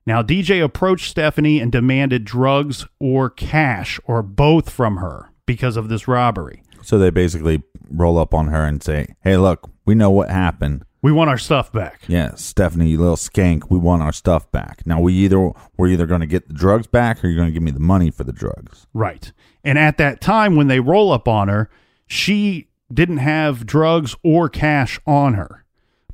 [0.07, 5.89] Now, DJ approached Stephanie and demanded drugs or cash or both from her because of
[5.89, 6.63] this robbery.
[6.83, 10.85] So they basically roll up on her and say, "Hey, look, we know what happened.
[11.01, 12.01] We want our stuff back.
[12.07, 14.87] Yeah, Stephanie, you little skank, we want our stuff back.
[14.87, 17.53] Now we either we're either going to get the drugs back or you're going to
[17.53, 19.33] give me the money for the drugs." Right.
[19.63, 21.71] And at that time, when they roll up on her,
[22.07, 25.65] she didn't have drugs or cash on her,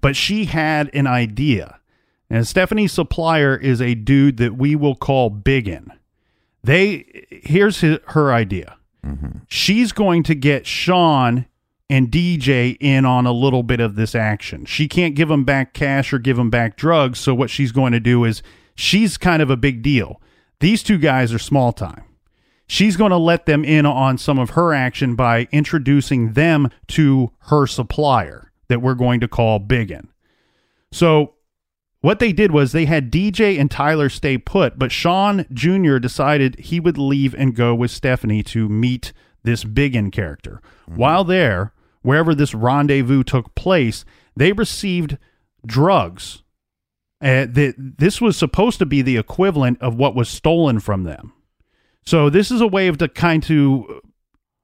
[0.00, 1.79] but she had an idea.
[2.30, 5.92] And Stephanie's supplier is a dude that we will call Biggin.
[6.62, 8.76] They here's his, her idea.
[9.04, 9.38] Mm-hmm.
[9.48, 11.46] She's going to get Sean
[11.88, 14.64] and DJ in on a little bit of this action.
[14.64, 17.18] She can't give them back cash or give them back drugs.
[17.18, 18.42] So what she's going to do is
[18.76, 20.20] she's kind of a big deal.
[20.60, 22.04] These two guys are small time.
[22.68, 27.32] She's going to let them in on some of her action by introducing them to
[27.46, 30.08] her supplier that we're going to call Biggin.
[30.92, 31.34] So
[32.00, 35.98] what they did was they had DJ and Tyler stay put, but Sean Jr.
[35.98, 40.60] decided he would leave and go with Stephanie to meet this Biggin character.
[40.86, 44.04] While there, wherever this rendezvous took place,
[44.36, 45.18] they received
[45.66, 46.42] drugs.
[47.22, 51.34] Uh, that this was supposed to be the equivalent of what was stolen from them.
[52.06, 54.00] So this is a way of to kind to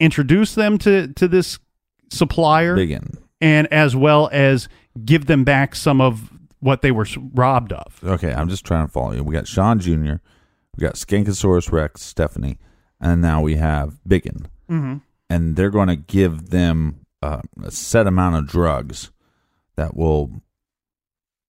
[0.00, 1.58] introduce them to to this
[2.10, 3.18] supplier Biggin.
[3.42, 4.70] and as well as
[5.04, 8.00] give them back some of what they were robbed of.
[8.02, 9.24] Okay, I'm just trying to follow you.
[9.24, 10.14] We got Sean Jr.,
[10.76, 12.58] we got Skankosaurus Rex, Stephanie,
[13.00, 14.48] and now we have Biggin.
[14.70, 14.96] Mm-hmm.
[15.28, 19.10] And they're going to give them uh, a set amount of drugs
[19.76, 20.42] that will,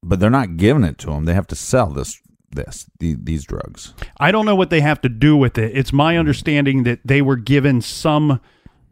[0.02, 1.26] but they're not giving it to them.
[1.26, 3.94] They have to sell this, this, the, these drugs.
[4.18, 5.78] I don't know what they have to do with it.
[5.78, 8.40] It's my understanding that they were given some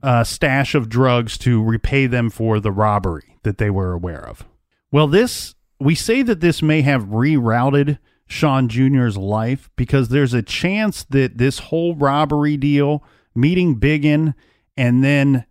[0.04, 4.46] uh, stash of drugs to repay them for the robbery that they were aware of.
[4.92, 10.42] Well, this we say that this may have rerouted Sean Jr.'s life because there's a
[10.42, 13.04] chance that this whole robbery deal,
[13.36, 14.34] meeting Biggin,
[14.78, 15.46] and then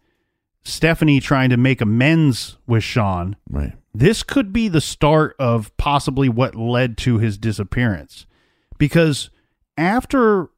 [0.65, 3.73] Stephanie trying to make amends with Sean, Right.
[3.95, 8.27] this could be the start of possibly what led to his disappearance.
[8.79, 9.31] Because
[9.77, 10.49] after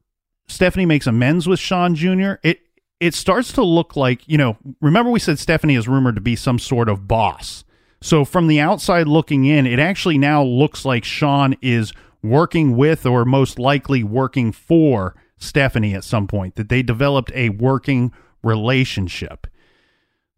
[0.47, 2.61] Stephanie makes amends with Sean Jr., it
[2.99, 6.35] it starts to look like, you know, remember we said Stephanie is rumored to be
[6.35, 7.63] some sort of boss.
[8.07, 11.93] So from the outside looking in, it actually now looks like Sean is
[12.23, 17.49] working with or most likely working for Stephanie at some point, that they developed a
[17.49, 18.13] working
[18.45, 19.49] relationship.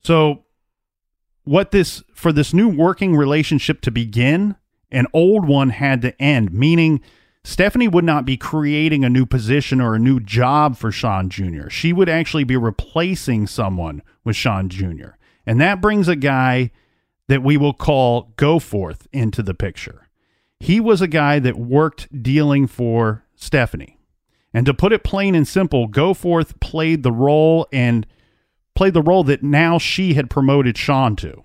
[0.01, 0.47] So
[1.45, 4.57] what this for this new working relationship to begin,
[4.91, 7.03] an old one had to end, meaning
[7.45, 11.69] Stephanie would not be creating a new position or a new job for Sean Jr.
[11.69, 15.19] She would actually be replacing someone with Sean Jr.
[15.45, 16.71] And that brings a guy
[17.29, 20.09] that we will call Goforth into the picture.
[20.61, 23.99] He was a guy that worked dealing for Stephanie.
[24.53, 28.07] And to put it plain and simple, Goforth played the role and
[28.75, 31.45] played the role that now she had promoted Sean to.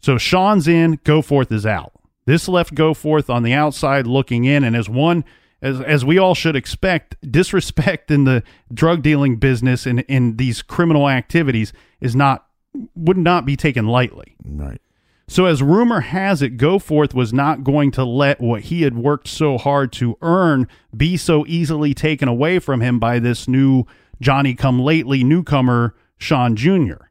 [0.00, 1.92] So Sean's in, Goforth is out.
[2.26, 5.24] This left Goforth on the outside looking in, and as one
[5.62, 10.62] as as we all should expect, disrespect in the drug dealing business and in these
[10.62, 12.46] criminal activities is not
[12.94, 14.36] would not be taken lightly.
[14.44, 14.80] Right.
[15.26, 19.26] So as rumor has it, Goforth was not going to let what he had worked
[19.28, 23.84] so hard to earn be so easily taken away from him by this new
[24.20, 27.06] Johnny come lately newcomer Sean Jr.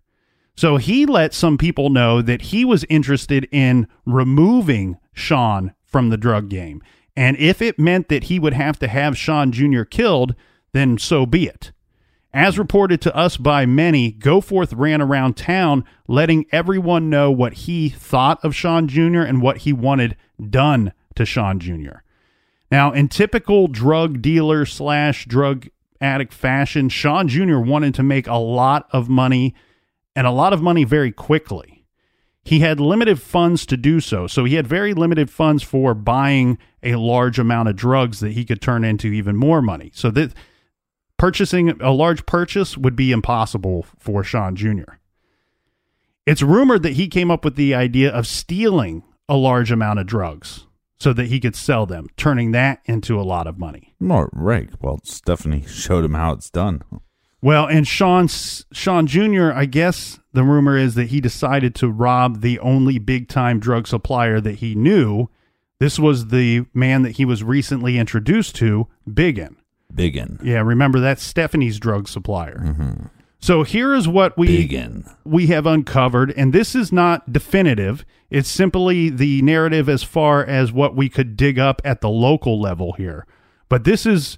[0.56, 6.18] So he let some people know that he was interested in removing Sean from the
[6.18, 6.82] drug game.
[7.16, 9.84] And if it meant that he would have to have Sean Jr.
[9.84, 10.36] killed,
[10.72, 11.72] then so be it.
[12.34, 17.90] As reported to us by many, Goforth ran around town letting everyone know what he
[17.90, 19.22] thought of Sean Jr.
[19.22, 20.18] and what he wanted
[20.50, 21.98] done to Sean Jr.
[22.72, 25.68] Now, in typical drug dealer slash drug
[26.02, 27.60] addict fashion, Sean Jr.
[27.60, 29.54] wanted to make a lot of money
[30.16, 31.86] and a lot of money very quickly.
[32.44, 36.58] He had limited funds to do so, so he had very limited funds for buying
[36.82, 39.92] a large amount of drugs that he could turn into even more money.
[39.94, 40.34] So that
[41.24, 44.96] purchasing a large purchase would be impossible for Sean Jr.
[46.26, 50.06] It's rumored that he came up with the idea of stealing a large amount of
[50.06, 50.68] drugs
[50.98, 53.94] so that he could sell them, turning that into a lot of money.
[54.02, 54.70] More right.
[54.82, 56.84] Well, Stephanie showed him how it's done.
[57.42, 62.42] Well, and Sean Sean Jr., I guess the rumor is that he decided to rob
[62.42, 65.30] the only big time drug supplier that he knew.
[65.80, 69.56] This was the man that he was recently introduced to, Biggin.
[69.94, 70.40] Biggin.
[70.44, 72.60] Yeah, remember that's Stephanie's drug supplier.
[72.60, 73.08] Mm-hmm.
[73.40, 75.06] So here is what we Biggin.
[75.26, 78.06] we have uncovered, and this is not definitive.
[78.30, 82.60] It's simply the narrative as far as what we could dig up at the local
[82.60, 83.26] level here.
[83.68, 84.38] But this is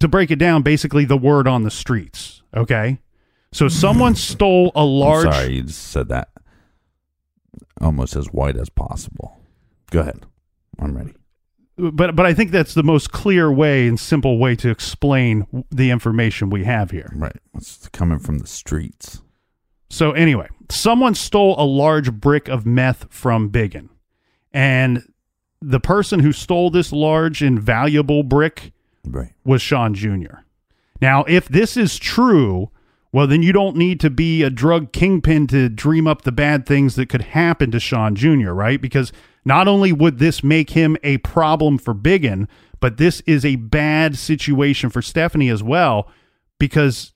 [0.00, 2.42] to break it down, basically the word on the streets.
[2.56, 2.98] Okay,
[3.52, 5.26] so someone stole a large.
[5.26, 6.28] I'm sorry, you just said that
[7.80, 9.38] almost as white as possible.
[9.90, 10.24] Go ahead.
[10.78, 11.14] I'm ready.
[11.78, 15.90] But but I think that's the most clear way and simple way to explain the
[15.90, 17.10] information we have here.
[17.14, 17.36] Right.
[17.54, 19.22] It's coming from the streets.
[19.88, 23.90] So anyway, someone stole a large brick of meth from Biggin,
[24.52, 25.04] and
[25.62, 28.72] the person who stole this large and valuable brick
[29.04, 29.32] Right.
[29.44, 30.40] was Sean Jr.
[31.00, 32.70] Now, if this is true,
[33.12, 36.66] well, then you don't need to be a drug kingpin to dream up the bad
[36.66, 38.80] things that could happen to Sean Jr., right?
[38.80, 39.12] Because
[39.48, 42.46] not only would this make him a problem for Biggin,
[42.80, 46.08] but this is a bad situation for Stephanie as well,
[46.58, 47.12] because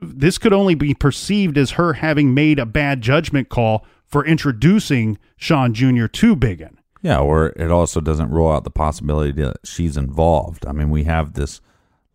[0.00, 5.18] this could only be perceived as her having made a bad judgment call for introducing
[5.36, 6.06] Sean Jr.
[6.06, 6.78] to Biggin.
[7.02, 10.66] Yeah, or it also doesn't rule out the possibility that she's involved.
[10.66, 11.60] I mean, we have this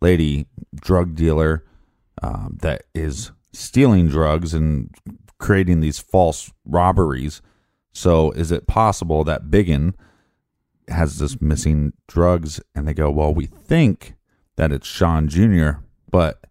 [0.00, 1.64] lady drug dealer
[2.22, 4.94] um, that is stealing drugs and
[5.38, 7.42] creating these false robberies.
[7.96, 9.94] So, is it possible that Biggin
[10.86, 14.16] has this missing drugs and they go, well, we think
[14.56, 15.80] that it's Sean Jr.,
[16.10, 16.44] but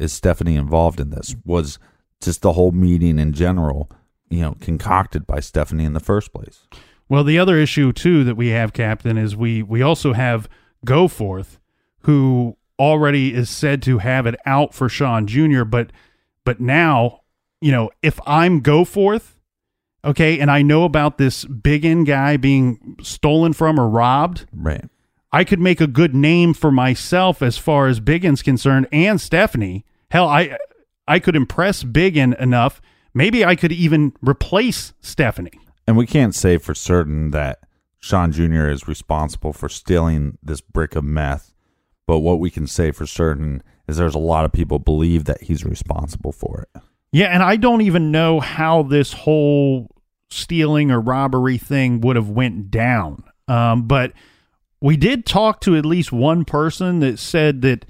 [0.00, 1.36] is Stephanie involved in this?
[1.44, 1.78] Was
[2.20, 3.92] just the whole meeting in general,
[4.28, 6.66] you know, concocted by Stephanie in the first place?
[7.08, 10.48] Well, the other issue too that we have, Captain, is we we also have
[10.84, 11.60] Goforth,
[12.00, 15.62] who already is said to have it out for Sean Jr.
[15.62, 15.92] But
[16.44, 17.20] but now,
[17.60, 19.31] you know, if I'm Goforth,
[20.04, 24.84] okay, and I know about this Biggin guy being stolen from or robbed, Right.
[25.34, 29.86] I could make a good name for myself as far as Biggin's concerned and Stephanie.
[30.10, 30.58] Hell, I
[31.08, 32.82] I could impress Biggin enough.
[33.14, 35.58] Maybe I could even replace Stephanie.
[35.86, 37.60] And we can't say for certain that
[37.98, 38.68] Sean Jr.
[38.68, 41.54] is responsible for stealing this brick of meth,
[42.06, 45.42] but what we can say for certain is there's a lot of people believe that
[45.42, 46.82] he's responsible for it.
[47.10, 49.91] Yeah, and I don't even know how this whole
[50.32, 53.24] stealing or robbery thing would have went down.
[53.48, 54.12] Um, but
[54.80, 57.84] we did talk to at least one person that said that,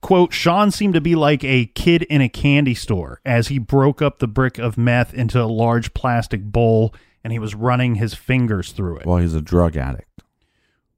[0.00, 4.00] quote, Sean seemed to be like a kid in a candy store as he broke
[4.02, 8.14] up the brick of meth into a large plastic bowl and he was running his
[8.14, 9.06] fingers through it.
[9.06, 10.08] Well, he's a drug addict.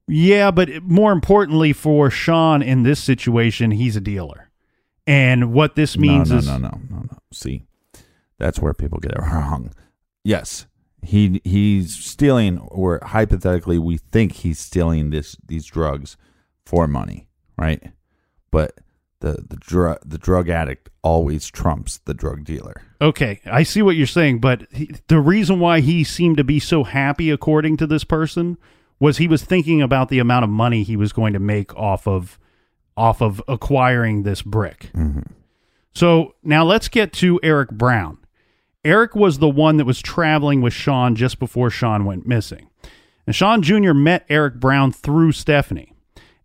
[0.07, 4.49] Yeah, but more importantly for Sean in this situation, he's a dealer.
[5.07, 7.17] And what this means no, no, is no, no, no, no.
[7.31, 7.63] See,
[8.37, 9.71] that's where people get it wrong.
[10.25, 10.65] Yes,
[11.03, 16.17] he he's stealing, or hypothetically, we think he's stealing this these drugs
[16.65, 17.91] for money, right?
[18.51, 18.79] But
[19.19, 22.81] the the drug the drug addict always trumps the drug dealer.
[22.99, 26.59] Okay, I see what you're saying, but he, the reason why he seemed to be
[26.59, 28.57] so happy, according to this person,
[28.99, 32.07] was he was thinking about the amount of money he was going to make off
[32.07, 32.39] of
[32.97, 34.89] off of acquiring this brick.
[34.95, 35.21] Mm-hmm.
[35.93, 38.17] So now let's get to Eric Brown.
[38.85, 42.69] Eric was the one that was traveling with Sean just before Sean went missing.
[43.25, 43.93] And Sean Jr.
[43.93, 45.91] met Eric Brown through Stephanie.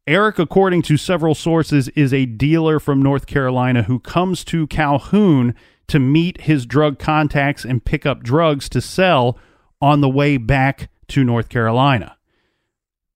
[0.07, 5.55] Eric, according to several sources, is a dealer from North Carolina who comes to Calhoun
[5.89, 9.39] to meet his drug contacts and pick up drugs to sell
[9.83, 12.17] on the way back to North Carolina.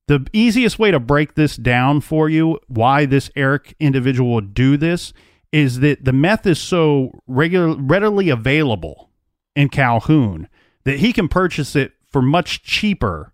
[0.07, 4.77] The easiest way to break this down for you, why this Eric individual would do
[4.77, 5.15] this,
[5.51, 9.09] is that the meth is so regular, readily available
[9.55, 10.49] in Calhoun
[10.85, 13.33] that he can purchase it for much cheaper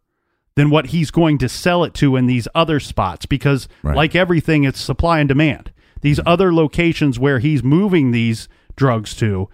[0.54, 3.96] than what he's going to sell it to in these other spots because Right.
[3.96, 5.72] like everything it's supply and demand.
[6.00, 6.28] These mm-hmm.
[6.28, 9.48] other locations where he's moving these drugs to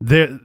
[0.00, 0.40] the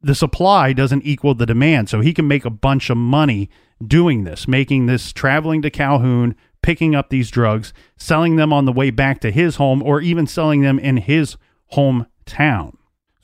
[0.00, 1.88] the supply doesn't equal the demand.
[1.88, 3.50] So he can make a bunch of money
[3.84, 8.72] doing this making this traveling to Calhoun picking up these drugs selling them on the
[8.72, 11.36] way back to his home or even selling them in his
[11.74, 12.74] hometown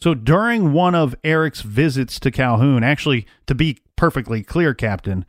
[0.05, 5.25] so during one of Eric's visits to Calhoun, actually, to be perfectly clear, Captain,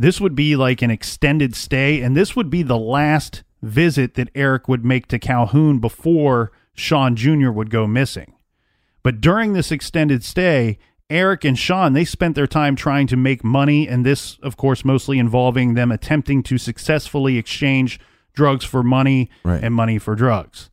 [0.00, 4.30] this would be like an extended stay, and this would be the last visit that
[4.34, 7.52] Eric would make to Calhoun before Sean Jr.
[7.52, 8.34] would go missing.
[9.04, 13.44] But during this extended stay, Eric and Sean, they spent their time trying to make
[13.44, 18.00] money, and this, of course, mostly involving them attempting to successfully exchange
[18.34, 19.62] drugs for money Right.
[19.62, 20.68] and money for drugs.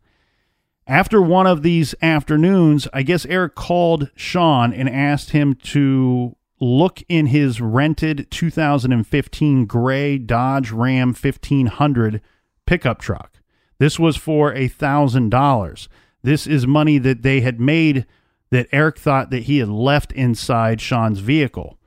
[0.88, 7.02] After one of these afternoons, I guess Eric called Sean and asked him to look
[7.08, 12.22] in his rented 2015 gray Dodge Ram 1500
[12.66, 13.40] pickup truck.
[13.80, 15.88] This was for a thousand dollars.
[16.22, 18.06] This is money that they had made
[18.52, 21.78] that Eric thought that he had left inside Sean's vehicle.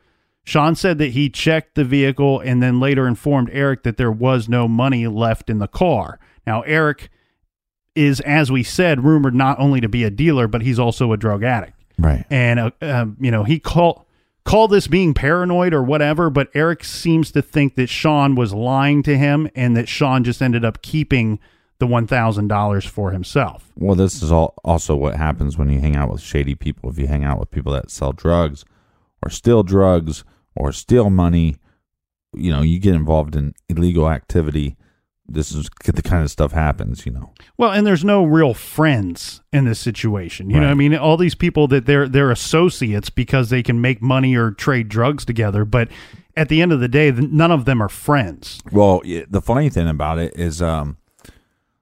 [0.42, 4.48] Sean said that he checked the vehicle and then later informed Eric that there was
[4.48, 6.18] no money left in the car.
[6.46, 7.10] Now, Eric
[7.96, 11.16] is, as we said, rumored not only to be a dealer, but he's also a
[11.16, 11.74] drug addict.
[11.98, 12.24] Right.
[12.30, 14.02] And, uh, um, you know, he called.
[14.44, 19.02] Call this being paranoid or whatever, but Eric seems to think that Sean was lying
[19.02, 21.40] to him and that Sean just ended up keeping
[21.78, 23.70] the $1,000 for himself.
[23.76, 26.90] Well, this is all also what happens when you hang out with shady people.
[26.90, 28.64] If you hang out with people that sell drugs
[29.22, 30.24] or steal drugs
[30.54, 31.56] or steal money,
[32.32, 34.76] you know, you get involved in illegal activity.
[35.28, 37.32] This is the kind of stuff happens, you know.
[37.56, 40.50] Well, and there's no real friends in this situation.
[40.50, 43.80] You know, what I mean, all these people that they're they're associates because they can
[43.80, 45.88] make money or trade drugs together, but
[46.36, 48.60] at the end of the day, none of them are friends.
[48.70, 50.98] Well, the funny thing about it is um,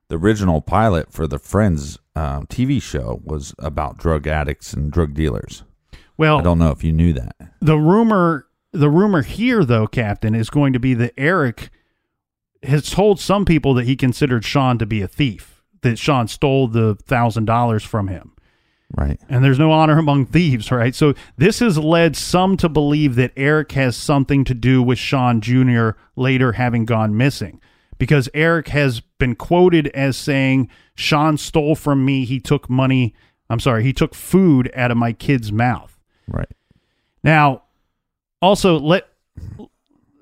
[0.09, 5.13] the original pilot for the Friends um, TV show was about drug addicts and drug
[5.15, 5.65] dealers.
[6.17, 7.35] Well, I don't know if you knew that.
[7.61, 11.71] the rumor the rumor here though captain is going to be that eric
[12.67, 16.67] has told some people that he considered sean to be a thief that sean stole
[16.69, 18.31] the thousand dollars from him
[18.97, 19.19] Right.
[19.29, 23.33] and there's no honor among thieves right so this has led some to believe that
[23.37, 27.61] eric has something to do with sean jr later having gone missing
[27.99, 33.15] because eric has been quoted as saying sean stole from me he took money
[33.51, 35.99] i'm sorry he took food out of my kid's mouth
[36.29, 36.49] Right.
[37.23, 37.63] now,
[38.41, 39.09] also let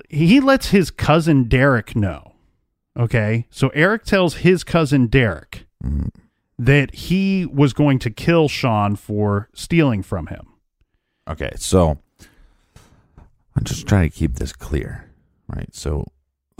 [0.08, 2.31] he lets his cousin Derek know.
[2.98, 5.66] Okay, so Eric tells his cousin Derek
[6.58, 10.46] that he was going to kill Sean for stealing from him.
[11.26, 11.98] Okay, so
[13.56, 15.10] I'm just trying to keep this clear,
[15.48, 15.74] right?
[15.74, 16.06] So,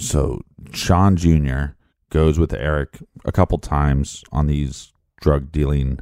[0.00, 0.40] so
[0.72, 1.74] Sean Jr.
[2.10, 6.00] goes with Eric a couple times on these drug dealing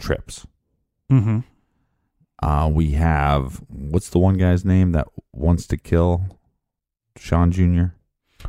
[0.00, 0.46] trips.
[1.10, 1.40] Mm-hmm.
[2.42, 6.38] Uh, we have what's the one guy's name that wants to kill
[7.16, 7.94] Sean Jr.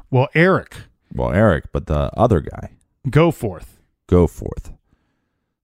[0.10, 0.76] Well, Eric,
[1.14, 2.72] Well, Eric, but the other guy,
[3.08, 3.78] Goforth.
[4.08, 4.72] go forth.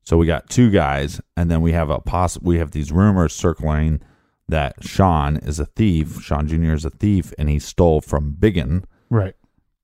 [0.04, 3.34] So we got two guys, and then we have a poss- We have these rumors
[3.34, 4.02] circling
[4.47, 6.22] that Sean is a thief.
[6.22, 6.74] Sean Jr.
[6.74, 9.36] is a thief, and he stole from Biggin, Right.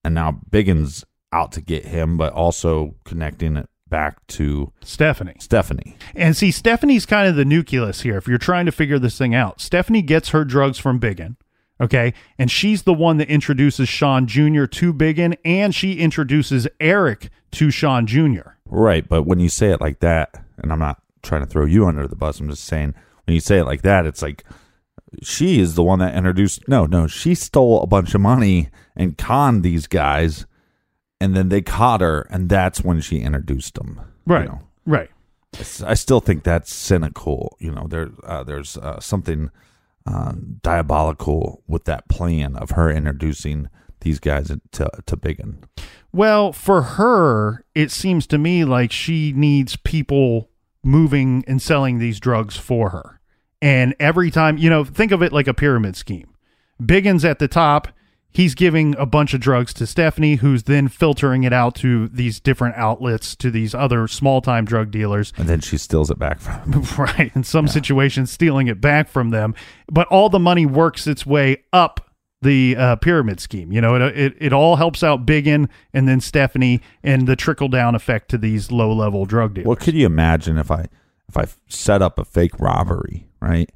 [0.04, 5.36] and now Biggin's out to get him, but also connecting it back to Stephanie.
[5.40, 5.96] Stephanie.
[6.16, 8.18] And see, Stephanie's kind of the nucleus here.
[8.18, 11.38] If you're trying to figure this thing out, Stephanie gets her drugs from Biggin.
[11.82, 12.14] Okay.
[12.40, 14.66] And she's the one that introduces Sean Jr.
[14.66, 18.50] to Biggin and she introduces Eric to Sean Jr.
[18.66, 21.86] Right, but when you say it like that, and I'm not trying to throw you
[21.86, 22.94] under the bus, I'm just saying
[23.26, 24.44] when you say it like that, it's like
[25.22, 26.68] she is the one that introduced.
[26.68, 30.46] No, no, she stole a bunch of money and conned these guys,
[31.22, 34.00] and then they caught her, and that's when she introduced them.
[34.28, 34.46] you Right.
[34.46, 34.62] know.
[34.86, 35.10] Right.
[35.86, 37.56] I still think that's cynical.
[37.60, 39.52] You know, there uh, there's uh, something
[40.06, 43.70] uh, diabolical with that plan of her introducing
[44.02, 45.64] these guys to to Biggin.
[46.12, 50.50] Well, for her, it seems to me like she needs people
[50.84, 53.20] moving and selling these drugs for her.
[53.62, 56.30] And every time, you know, think of it like a pyramid scheme.
[56.86, 57.88] Biggin's at the top.
[58.36, 62.40] He's giving a bunch of drugs to Stephanie, who's then filtering it out to these
[62.40, 65.32] different outlets, to these other small time drug dealers.
[65.38, 66.84] And then she steals it back from him.
[66.98, 69.56] right in some situations stealing it back from them
[69.90, 72.12] but all the money works its way up
[72.42, 76.20] the uh, pyramid scheme you know it, it, it all helps out biggin and then
[76.20, 80.06] stephanie and the trickle down effect to these low level drug dealers What could you
[80.06, 80.88] imagine if I
[81.28, 83.70] if I set up a fake robbery, right?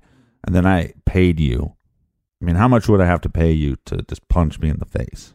[0.45, 1.74] And then I paid you.
[2.42, 4.78] I mean, how much would I have to pay you to just punch me in
[4.80, 5.34] the face?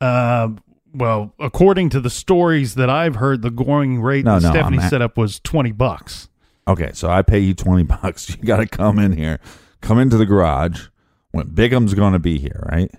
[0.00, 0.48] uh,
[0.92, 4.78] well according to the stories that i've heard the going rate No, that no, stephanie
[4.78, 6.28] I'm set up was 20 bucks
[6.68, 8.28] Okay, so I pay you twenty bucks.
[8.28, 9.38] You got to come in here,
[9.80, 10.88] come into the garage
[11.30, 12.90] when Biggin's going to be here, right?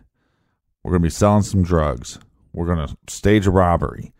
[0.83, 2.17] We're going to be selling some drugs.
[2.53, 4.13] We're going to stage a robbery.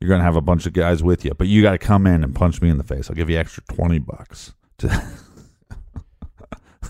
[0.00, 2.06] You're going to have a bunch of guys with you, but you got to come
[2.06, 3.08] in and punch me in the face.
[3.08, 4.52] I'll give you extra twenty bucks.
[4.78, 4.88] To,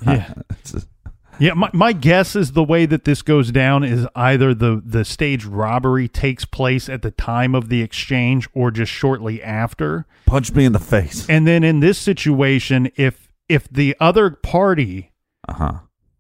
[0.06, 0.32] yeah
[1.40, 5.04] Yeah, my, my guess is the way that this goes down is either the the
[5.04, 10.06] stage robbery takes place at the time of the exchange or just shortly after.
[10.26, 11.26] punch me in the face.
[11.28, 15.10] And then in this situation, if if the other party,
[15.48, 15.72] Uh huh.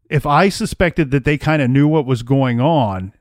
[0.08, 3.12] if I suspected that they kind of knew what was going on,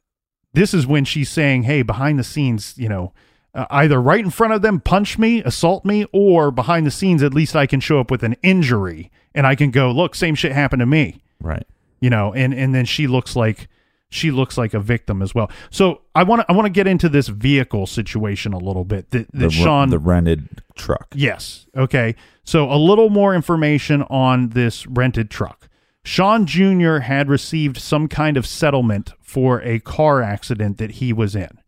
[0.54, 3.14] this is when she's saying, "Hey, behind the scenes, you know,
[3.54, 7.22] uh, either right in front of them, punch me, assault me, or behind the scenes,
[7.22, 10.34] at least I can show up with an injury and I can go, look, same
[10.36, 11.68] shit happened to me." Right.
[12.02, 13.68] You know and and then she looks like
[14.10, 15.52] she looks like a victim as well.
[15.70, 19.12] So i want to i want to get into this vehicle situation a little bit.
[19.12, 21.08] That, that the, sean the rented truck.
[21.16, 21.68] yes.
[21.76, 22.16] Okay.
[22.44, 25.70] So a little more information on this rented truck.
[26.04, 31.36] Sean jr had received some kind of settlement for a car accident that he was
[31.36, 31.60] in.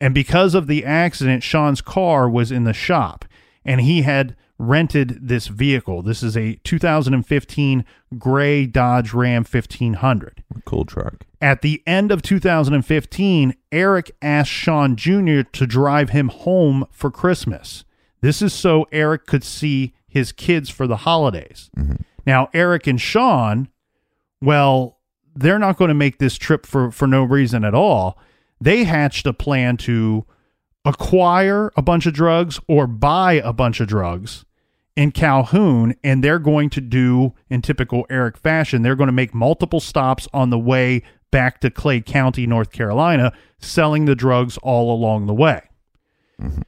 [0.00, 3.24] And because of the accident sean's car was in the shop
[3.64, 7.84] and he had rented this vehicle this is a 2015
[8.18, 11.24] gray dodge ram 1500 Cool truck.
[11.40, 15.42] at the end of 2015, Eric asked Sean Jr.
[15.52, 17.84] to drive him home for Christmas.
[18.20, 21.70] This is so Eric could see his kids for the holidays.
[21.76, 22.02] Mm-hmm.
[22.26, 23.68] Now, Eric and Sean,
[24.42, 24.98] well,
[25.36, 28.18] they're not going to make this trip for, for no reason at all.
[28.60, 30.26] They hatched a plan to
[30.84, 34.44] acquire a bunch of drugs or buy a bunch of drugs
[34.98, 39.32] in Calhoun, and they're going to do, in typical Eric fashion, they're going to make
[39.32, 44.92] multiple stops on the way back to Clay County, North Carolina, selling the drugs all
[44.92, 45.62] along the way.
[46.42, 46.62] Mm-hmm.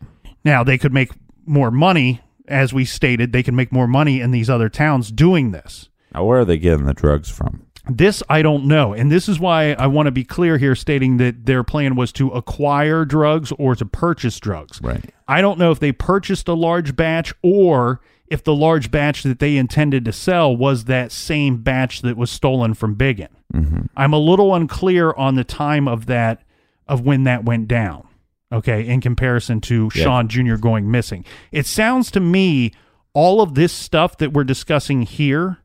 [0.44, 1.10] Now, they could make
[1.44, 5.50] more money, as we stated, they can make more money in these other towns doing
[5.50, 5.88] this.
[6.14, 7.66] Now, where are they getting the drugs from?
[7.88, 8.92] This I don't know.
[8.92, 12.12] And this is why I want to be clear here stating that their plan was
[12.12, 14.80] to acquire drugs or to purchase drugs.
[14.80, 15.12] Right.
[15.26, 18.00] I don't know if they purchased a large batch or
[18.30, 22.30] if the large batch that they intended to sell was that same batch that was
[22.30, 23.28] stolen from Biggin.
[23.52, 23.82] Mm-hmm.
[23.96, 26.42] I'm a little unclear on the time of that
[26.86, 28.06] of when that went down.
[28.52, 30.04] Okay, in comparison to Yeah.
[30.04, 30.56] Sean Jr.
[30.56, 31.24] going missing.
[31.52, 32.72] It sounds to me
[33.12, 35.58] all of this stuff that we're discussing here.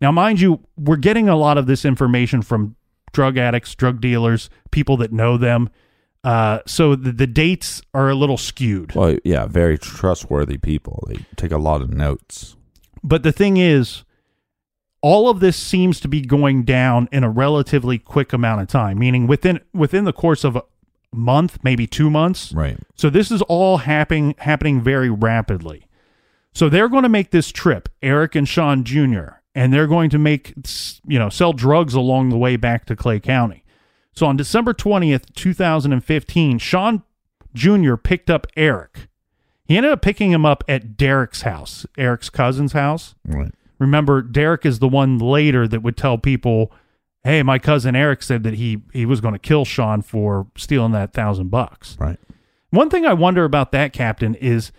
[0.00, 2.76] Now, mind you, we're getting a lot of this information from
[3.12, 5.70] drug addicts, drug dealers, people that know them.
[6.26, 8.96] Uh, so the, the dates are a little skewed.
[8.96, 11.04] Well, yeah, very trustworthy people.
[11.06, 12.56] They take a lot of notes.
[13.04, 14.02] But the thing is,
[15.02, 18.98] all of this seems to be going down in a relatively quick amount of time,
[18.98, 20.64] meaning within within the course of a
[21.12, 22.52] month, maybe two months.
[22.52, 22.76] Right.
[22.96, 25.86] So this is all happening happening very rapidly.
[26.52, 30.18] So they're going to make this trip, Eric and Sean Jr., and they're going to
[30.18, 30.54] make
[31.06, 33.62] you know sell drugs along the way back to Clay County.
[34.16, 37.02] So on December twentieth, two thousand and fifteen, Sean
[37.54, 37.96] Jr.
[37.96, 39.08] picked up Eric.
[39.64, 43.14] He ended up picking him up at Derek's house, Eric's cousin's house.
[43.26, 43.52] Right.
[43.78, 46.72] Remember, Derek is the one later that would tell people,
[47.24, 50.92] "Hey, my cousin Eric said that he he was going to kill Sean for stealing
[50.92, 52.18] that thousand bucks." Right.
[52.70, 54.72] One thing I wonder about that captain is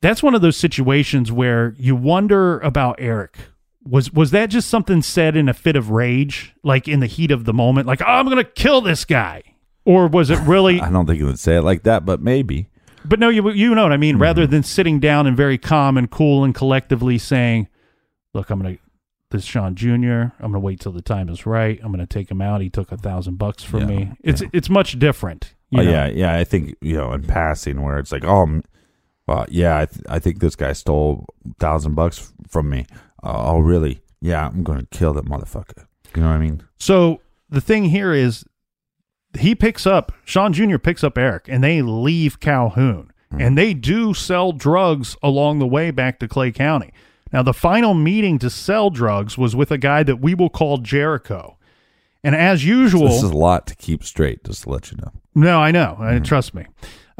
[0.00, 3.36] that's one of those situations where you wonder about Eric.
[3.84, 7.30] Was was that just something said in a fit of rage, like in the heat
[7.30, 9.42] of the moment, like oh, I'm gonna kill this guy,
[9.86, 10.80] or was it really?
[10.82, 12.68] I don't think he would say it like that, but maybe.
[13.06, 14.16] but no, you you know what I mean.
[14.16, 14.22] Hmm.
[14.22, 17.68] Rather than sitting down and very calm and cool and collectively saying,
[18.34, 18.76] "Look, I'm gonna
[19.30, 20.34] this is Sean Jr.
[20.40, 21.80] I'm gonna wait till the time is right.
[21.82, 22.60] I'm gonna take him out.
[22.60, 24.12] He took a thousand bucks from Yeah, me.
[24.22, 25.54] It's it's much different.
[25.70, 26.36] you oh yeah, yeah.
[26.36, 28.60] I think you know in passing where it's like, oh,
[29.26, 32.86] well, yeah, I, th- I think this guy stole a thousand bucks from me.
[33.22, 34.00] Uh, oh, really?
[34.20, 35.86] Yeah, I'm gonna kill that motherfucker.
[36.14, 36.62] You know what I mean?
[36.76, 38.44] So the thing here is
[39.38, 40.78] he picks up Sean Jr.
[40.78, 45.92] picks up Eric and they leave Calhoun and they do sell drugs along the way
[45.92, 46.92] back to Clay County.
[47.32, 50.78] Now the final meeting to sell drugs was with a guy that we will call
[50.78, 51.56] Jericho.
[52.24, 54.42] And as usual, This is a lot to keep straight.
[54.44, 55.12] Just to let you know.
[55.34, 55.96] no, I know.
[56.00, 56.66] Uh, trust me.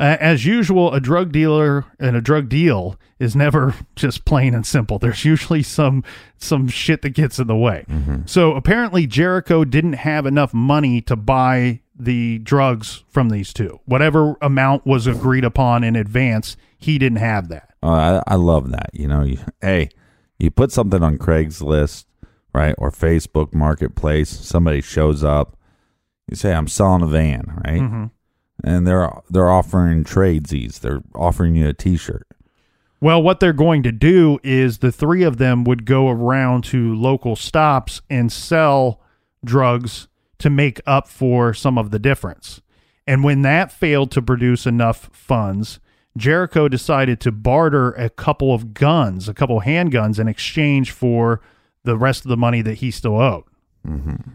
[0.01, 4.65] Uh, as usual, a drug dealer and a drug deal is never just plain and
[4.67, 4.99] simple.
[4.99, 6.03] There's usually some
[6.39, 7.85] some shit that gets in the way.
[8.25, 13.79] So apparently, Jericho didn't have enough money to buy the drugs from these two.
[13.85, 17.75] Whatever amount was agreed upon in advance, he didn't have that.
[17.83, 18.89] Uh, I, I love that.
[18.95, 19.91] You know, you, hey,
[20.39, 22.07] you put something on Craigslist,
[22.55, 24.31] right, or Facebook Marketplace.
[24.31, 25.59] Somebody shows up.
[26.31, 28.11] You say, "I'm selling a van," right?
[28.65, 30.81] And they're they're offering tradesies.
[30.81, 32.27] They're offering you a T-shirt.
[33.01, 36.95] Well, what they're going to do is the three of them would go around to
[36.95, 39.01] local stops and sell
[39.43, 40.07] drugs
[40.39, 42.61] to make up for some of the difference.
[43.07, 45.81] And when that failed to produce enough funds,
[46.17, 51.41] Jericho decided to barter a couple of guns, a couple handguns, in exchange for
[51.85, 53.45] the rest of the money that he still owed.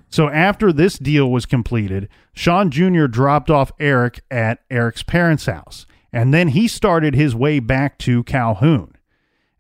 [0.10, 3.06] So after this deal was completed, Sean Jr.
[3.06, 8.24] dropped off Eric at Eric's parents' house, and then he started his way back to
[8.24, 8.96] Calhoun.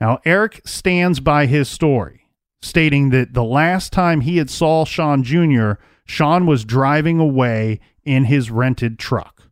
[0.02, 2.28] Now, Eric stands by his story,
[2.62, 5.74] stating that the last time he had saw Sean Jr.,
[6.06, 9.50] Sean was driving away in his rented truck.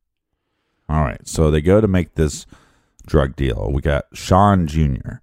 [0.90, 1.28] All right.
[1.28, 2.46] So they go to make this
[3.06, 3.70] drug deal.
[3.72, 5.16] We got Sean Jr.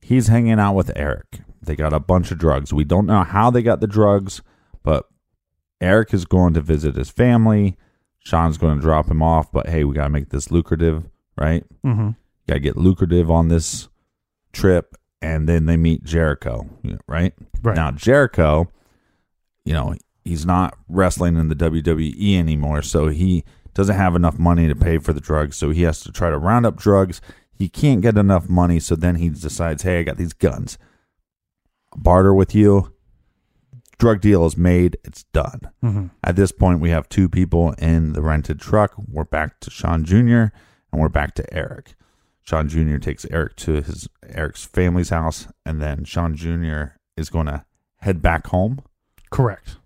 [0.00, 1.40] He's hanging out with Eric.
[1.66, 2.72] They got a bunch of drugs.
[2.72, 4.42] We don't know how they got the drugs,
[4.82, 5.08] but
[5.80, 7.76] Eric is going to visit his family.
[8.18, 11.64] Sean's going to drop him off, but hey, we got to make this lucrative, right?
[11.84, 12.10] Mm-hmm.
[12.48, 13.88] Got to get lucrative on this
[14.52, 14.96] trip.
[15.22, 16.68] And then they meet Jericho,
[17.06, 17.32] right?
[17.62, 17.76] Right.
[17.76, 18.70] Now, Jericho,
[19.64, 19.94] you know,
[20.24, 23.44] he's not wrestling in the WWE anymore, so he
[23.74, 26.38] doesn't have enough money to pay for the drugs, so he has to try to
[26.38, 27.20] round up drugs.
[27.52, 30.78] He can't get enough money, so then he decides, "Hey, I got these guns.
[31.96, 32.92] Barter with you.
[33.98, 34.98] Drug deal is made.
[35.04, 36.10] It's done." Mhm.
[36.22, 38.92] At this point, we have two people in the rented truck.
[39.08, 40.52] We're back to Sean Jr.
[40.92, 41.94] and we're back to Eric.
[42.42, 42.98] Sean Jr.
[42.98, 46.94] takes Eric to his Eric's family's house, and then Sean Jr.
[47.16, 47.64] is going to
[48.00, 48.78] head back home.
[49.30, 49.78] Correct.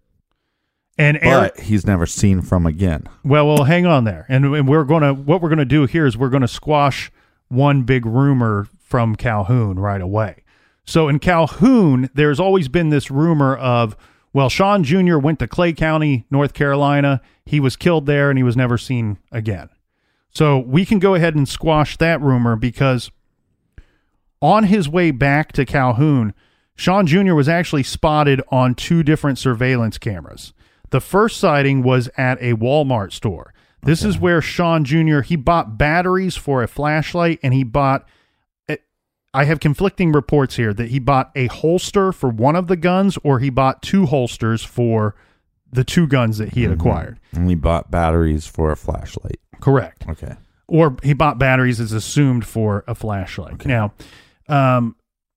[0.98, 3.04] And Eric, But he's never seen from again.
[3.24, 6.18] Well, well, hang on there, and, and we're gonna what we're gonna do here is
[6.18, 7.11] we're gonna squash
[7.48, 10.42] one big rumor from Calhoun right away.
[10.91, 13.97] So in Calhoun, there's always been this rumor of
[14.32, 15.18] well, Sean Jr.
[15.18, 17.20] went to Clay County, North Carolina.
[17.47, 19.68] He was killed there, and he was never seen again.
[20.30, 23.12] So we can go ahead and squash that rumor because
[24.43, 26.34] on his way back to Calhoun,
[26.74, 27.34] Sean Jr.
[27.34, 30.53] was actually spotted on two different surveillance cameras.
[30.91, 33.55] The first sighting was at a Walmart store.
[33.82, 35.20] This is where Sean Jr.
[35.20, 38.09] he bought batteries for a flashlight and he bought
[39.33, 43.16] I have conflicting reports here that he bought a holster for one of the guns
[43.22, 45.14] or he bought two holsters for
[45.72, 47.20] the two guns that he had acquired.
[47.33, 49.39] And he bought batteries for a flashlight.
[49.61, 50.35] Correct Okay.
[50.66, 53.64] or he bought batteries as assumed for a flashlight.
[53.66, 53.93] Now,
[54.49, 54.97] um,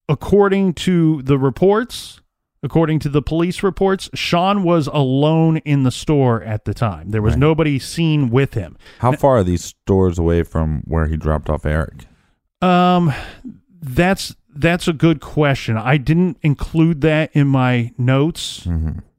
[0.10, 2.20] according to the reports,
[2.64, 7.12] according to the police reports, Sean was alone in the store at the time.
[7.12, 7.40] There was Right.
[7.42, 8.76] nobody seen with him.
[9.00, 12.06] How far are these stores away from where he dropped off Eric?
[12.62, 13.14] Um,
[13.84, 15.78] that's that's a good question.
[15.78, 18.68] I didn't include that in my notes.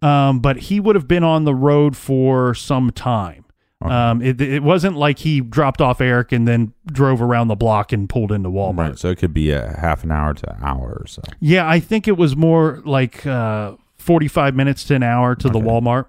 [0.01, 3.45] Um, but he would have been on the road for some time.
[3.81, 7.93] Um, it, it wasn't like he dropped off Eric and then drove around the block
[7.93, 8.79] and pulled into Walmart.
[8.79, 8.99] Right.
[8.99, 11.21] So it could be a half an hour to an hour or so.
[11.39, 15.59] Yeah, I think it was more like uh, 45 minutes to an hour to the
[15.59, 16.07] Walmart.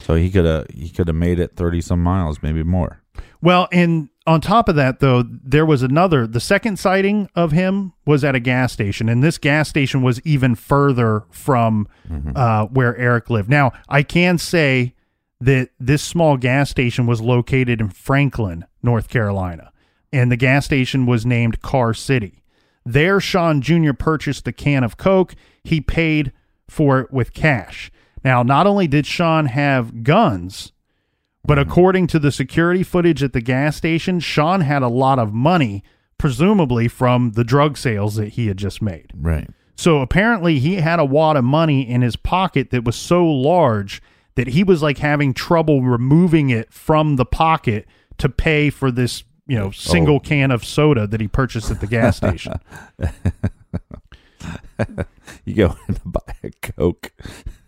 [0.00, 3.02] So he could have he could have made it thirty some miles, maybe more.
[3.42, 6.26] Well, and on top of that, though, there was another.
[6.26, 10.20] The second sighting of him was at a gas station, and this gas station was
[10.24, 11.88] even further from
[12.36, 13.48] uh, where Eric lived.
[13.50, 14.94] Now, I can say
[15.40, 19.72] that this small gas station was located in Franklin, North Carolina.
[20.12, 22.42] and the gas station was named Car City.
[22.86, 23.92] There, Sean Jr.
[23.92, 25.34] purchased a can of Coke.
[25.64, 26.32] He paid
[26.68, 27.90] for it with cash.
[28.24, 30.72] Now, not only did Sean have guns,
[31.44, 35.32] but according to the security footage at the gas station, Sean had a lot of
[35.32, 35.82] money,
[36.18, 39.12] presumably from the drug sales that he had just made.
[39.14, 39.48] Right.
[39.76, 44.02] So apparently, he had a wad of money in his pocket that was so large
[44.34, 47.86] that he was like having trouble removing it from the pocket
[48.18, 49.70] to pay for this, you know, oh.
[49.70, 50.20] single Oh.
[50.20, 52.54] can of soda that he purchased at the gas station.
[55.44, 57.12] You go in to buy a Coke.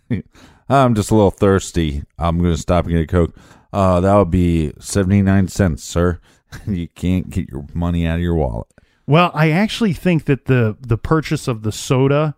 [0.69, 2.03] I'm just a little thirsty.
[2.19, 3.35] I'm going to stop and get a Coke.
[3.73, 6.21] Uh, that would be 79 cents, sir.
[6.67, 8.67] you can't get your money out of your wallet.
[9.07, 12.37] Well, I actually think that the the purchase of the soda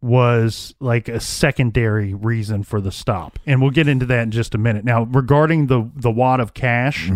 [0.00, 4.54] was like a secondary reason for the stop, and we'll get into that in just
[4.54, 4.86] a minute.
[4.86, 7.10] Now, regarding the the wad of cash,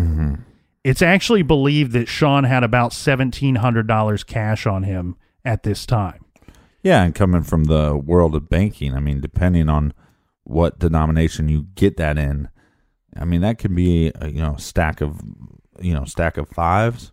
[0.83, 5.87] it's actually believed that Sean had about seventeen hundred dollars cash on him at this
[5.87, 6.23] time.
[6.83, 9.93] Yeah, and coming from the world of banking, I mean, depending on
[10.43, 12.49] what denomination you get that in,
[13.17, 15.19] I mean, that could be a, you know stack of
[15.81, 17.11] you know stack of fives,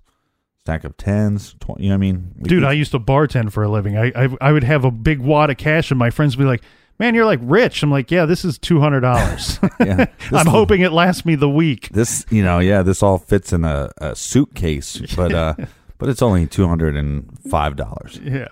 [0.61, 1.55] stack of tens.
[1.61, 2.35] 20, you know what I mean?
[2.43, 3.97] Dude, I used to bartend for a living.
[3.97, 6.49] I, I I would have a big wad of cash, and my friends would be
[6.49, 6.63] like,
[6.99, 9.59] "Man, you're like rich." I'm like, "Yeah, this is two hundred dollars.
[9.81, 13.53] Yeah, I'm hoping it lasts me the week." this you know yeah this all fits
[13.53, 15.55] in a, a suitcase, but uh,
[15.99, 18.19] but it's only two hundred and five dollars.
[18.23, 18.49] Yeah.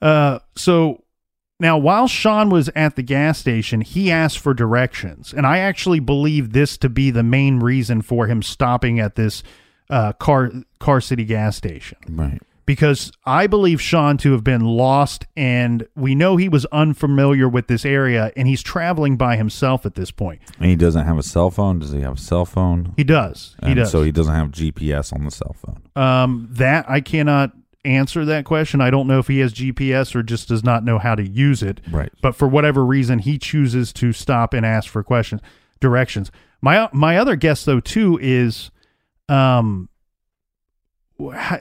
[0.00, 1.03] Uh, so
[1.60, 6.00] now, while Sean was at the gas station, he asked for directions, and I actually
[6.00, 9.42] believe this to be the main reason for him stopping at this
[9.88, 10.50] uh, car
[10.80, 11.98] Car City gas station.
[12.08, 12.40] Right.
[12.66, 17.66] Because I believe Sean to have been lost, and we know he was unfamiliar with
[17.68, 20.40] this area, and he's traveling by himself at this point.
[20.58, 21.78] And he doesn't have a cell phone.
[21.78, 22.94] Does he have a cell phone?
[22.96, 23.54] He does.
[23.60, 23.90] He And does.
[23.90, 25.82] So he doesn't have GPS on the cell phone.
[25.94, 27.52] Um, that I cannot
[27.84, 28.80] answer that question.
[28.80, 31.62] I don't know if he has GPS or just does not know how to use
[31.62, 31.80] it.
[31.90, 32.12] Right.
[32.22, 35.40] But for whatever reason, he chooses to stop and ask for questions,
[35.80, 36.30] directions.
[36.62, 38.70] My my other guess though too is,
[39.28, 39.88] um,
[41.32, 41.60] how-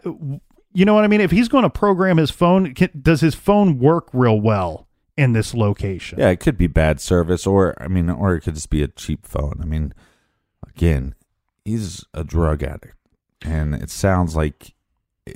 [0.76, 1.22] you know what I mean?
[1.22, 5.34] If he's going to program his phone, can, does his phone work real well in
[5.34, 6.18] this location?
[6.20, 8.88] Yeah, it could be bad service, or I mean, or it could just be a
[8.88, 9.60] cheap phone.
[9.62, 9.94] I mean,
[10.68, 11.14] again,
[11.64, 12.96] he's a drug addict,
[13.44, 14.74] and it sounds like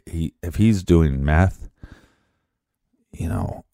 [0.05, 1.69] he if he's doing meth,
[3.11, 3.65] you know,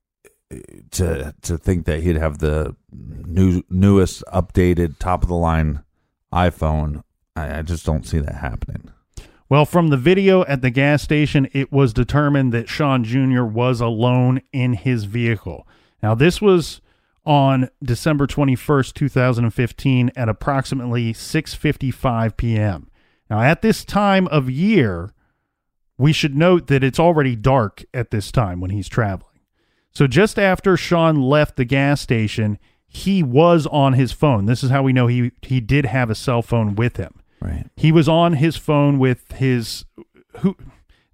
[0.92, 5.84] to to think that he'd have the new newest updated top of the line
[6.32, 7.04] iPhone,
[7.36, 8.92] I, I just don't see that happening.
[9.50, 13.44] Well, from the video at the gas station, it was determined that Sean Jr.
[13.44, 15.68] was alone in his vehicle.
[16.02, 16.82] Now, this was
[17.26, 22.90] on December 21st, 2015 at approximately 6:55 p.m.
[23.30, 25.14] Now, at this time of year,
[25.98, 29.40] we should note that it's already dark at this time when he's traveling.
[29.92, 34.46] So just after Sean left the gas station, he was on his phone.
[34.46, 37.22] This is how we know he he did have a cell phone with him.
[37.40, 37.66] Right.
[37.76, 39.86] He was on his phone with his
[40.40, 40.56] who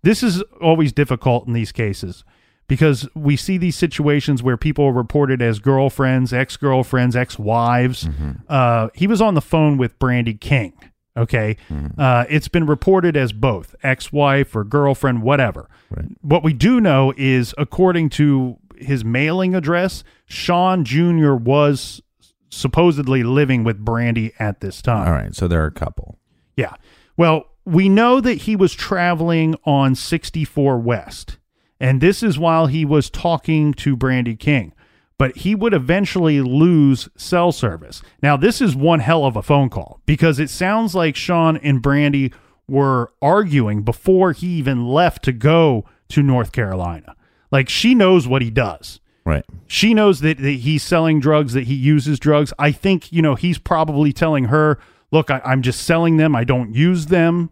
[0.01, 2.23] this is always difficult in these cases
[2.67, 8.07] because we see these situations where people are reported as girlfriends, ex-girlfriends, ex-wives.
[8.47, 10.73] Uh, he was on the phone with Brandy King.
[11.19, 11.57] Okay,
[11.97, 15.69] uh, it's been reported as both ex-wife or girlfriend, whatever.
[15.89, 16.05] Right.
[16.21, 21.33] What we do know is, according to his mailing address, Sean Jr.
[21.33, 22.01] was
[22.49, 25.07] supposedly living with Brandy at this time.
[25.07, 25.35] All right.
[25.35, 26.17] So there are a couple.
[26.55, 26.73] Yeah.
[27.17, 31.37] Well, we know that he was traveling on 64 West,
[31.79, 34.73] and this is while he was talking to Brandy King.
[35.19, 38.01] But he would eventually lose cell service.
[38.23, 41.81] Now, this is one hell of a phone call because it sounds like Sean and
[41.81, 42.33] Brandy
[42.67, 47.15] were arguing before he even left to go to North Carolina.
[47.51, 49.45] Like, she knows what he does Right.
[49.67, 53.35] she knows that, that he's selling drugs that he uses drugs i think you know
[53.35, 54.79] he's probably telling her
[55.11, 57.51] look I, i'm just selling them i don't use them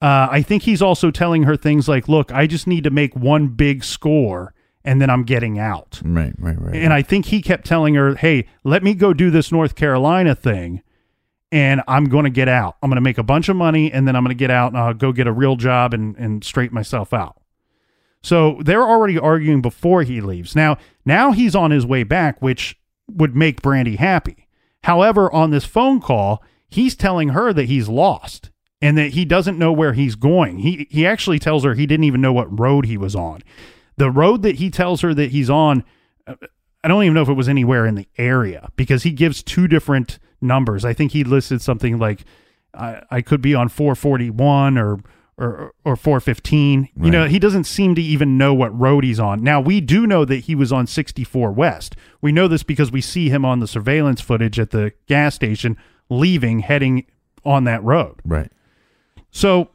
[0.00, 3.14] uh, i think he's also telling her things like look i just need to make
[3.14, 4.54] one big score
[4.84, 6.32] and then i'm getting out Right.
[6.38, 6.60] Right.
[6.60, 6.76] Right.
[6.76, 10.34] and i think he kept telling her hey let me go do this north carolina
[10.34, 10.82] thing
[11.52, 14.06] and i'm going to get out i'm going to make a bunch of money and
[14.06, 16.44] then i'm going to get out and i'll go get a real job and, and
[16.44, 17.36] straighten myself out
[18.20, 20.56] so they're already arguing before he leaves.
[20.56, 22.76] Now, now he's on his way back, which
[23.08, 24.48] would make Brandy happy.
[24.82, 28.50] However, on this phone call, he's telling her that he's lost
[28.82, 30.58] and that he doesn't know where he's going.
[30.58, 33.40] He he actually tells her he didn't even know what road he was on.
[33.98, 35.84] The road that he tells her that he's on,
[36.26, 39.68] I don't even know if it was anywhere in the area because he gives two
[39.68, 40.84] different numbers.
[40.84, 42.24] I think he listed something like
[42.74, 45.00] I, I could be on 441 or
[45.36, 46.88] or or 415.
[47.00, 49.42] You know, he doesn't seem to even know what road he's on.
[49.42, 51.94] Now, we do know that he was on 64 West.
[52.20, 55.76] We know this because we see him on the surveillance footage at the gas station
[56.10, 57.06] leaving heading
[57.44, 58.16] on that road.
[58.24, 58.50] Right.
[59.30, 59.70] So,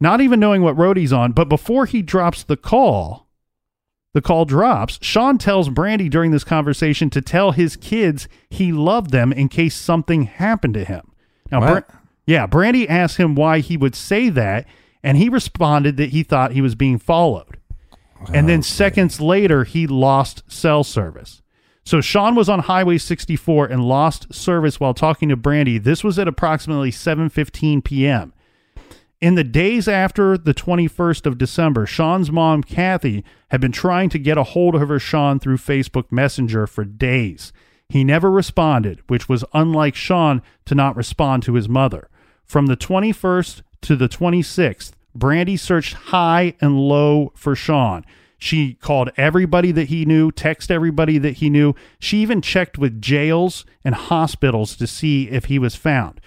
[0.00, 3.28] not even knowing what road he's on, but before he drops the call,
[4.12, 4.98] the call drops.
[5.02, 9.76] Sean tells Brandy during this conversation to tell his kids he loved them in case
[9.76, 11.12] something happened to him.
[11.52, 11.88] Now, What?
[12.26, 14.66] yeah, Brandy asked him why he would say that,
[15.02, 17.58] and he responded that he thought he was being followed.
[18.32, 21.40] And then oh, seconds later, he lost cell service.
[21.84, 25.78] So Sean was on Highway 64 and lost service while talking to Brandy.
[25.78, 28.32] This was at approximately 7:15 p.m.
[29.20, 34.18] In the days after the 21st of December, Sean's mom, Kathy, had been trying to
[34.18, 37.52] get a hold of her Sean through Facebook Messenger for days.
[37.86, 42.08] He never responded, which was unlike Sean to not respond to his mother.
[42.46, 48.06] From the 21st to the 26th, Brandy searched high and low for Sean.
[48.38, 51.74] She called everybody that he knew, texted everybody that he knew.
[51.98, 56.22] She even checked with jails and hospitals to see if he was found.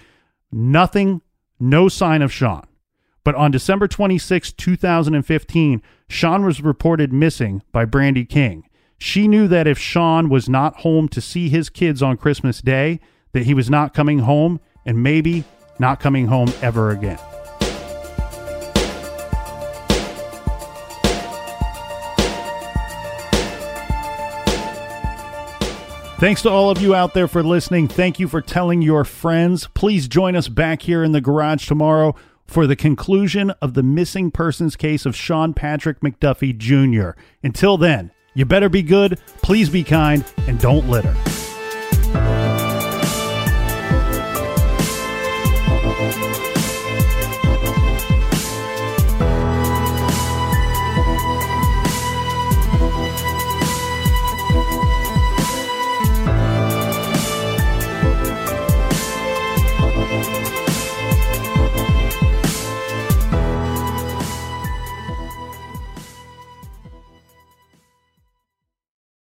[0.52, 1.22] Nothing,
[1.58, 2.68] no sign of Sean.
[3.24, 8.68] But on December 26, 2015, Sean was reported missing by Brandy King.
[8.98, 13.00] She knew that if Sean was not home to see his kids on Christmas Day,
[13.32, 15.44] that he was not coming home and maybe
[15.78, 17.18] not coming home ever again.
[26.18, 27.88] Thanks to all of you out there for listening.
[27.88, 29.68] Thank you for telling your friends.
[29.74, 32.14] Please join us back here in the garage tomorrow
[32.54, 37.20] for the conclusion of the missing persons case of Sean Patrick McDuffie Jr.
[37.42, 41.16] Until then, you better be good, please be kind, and don't litter.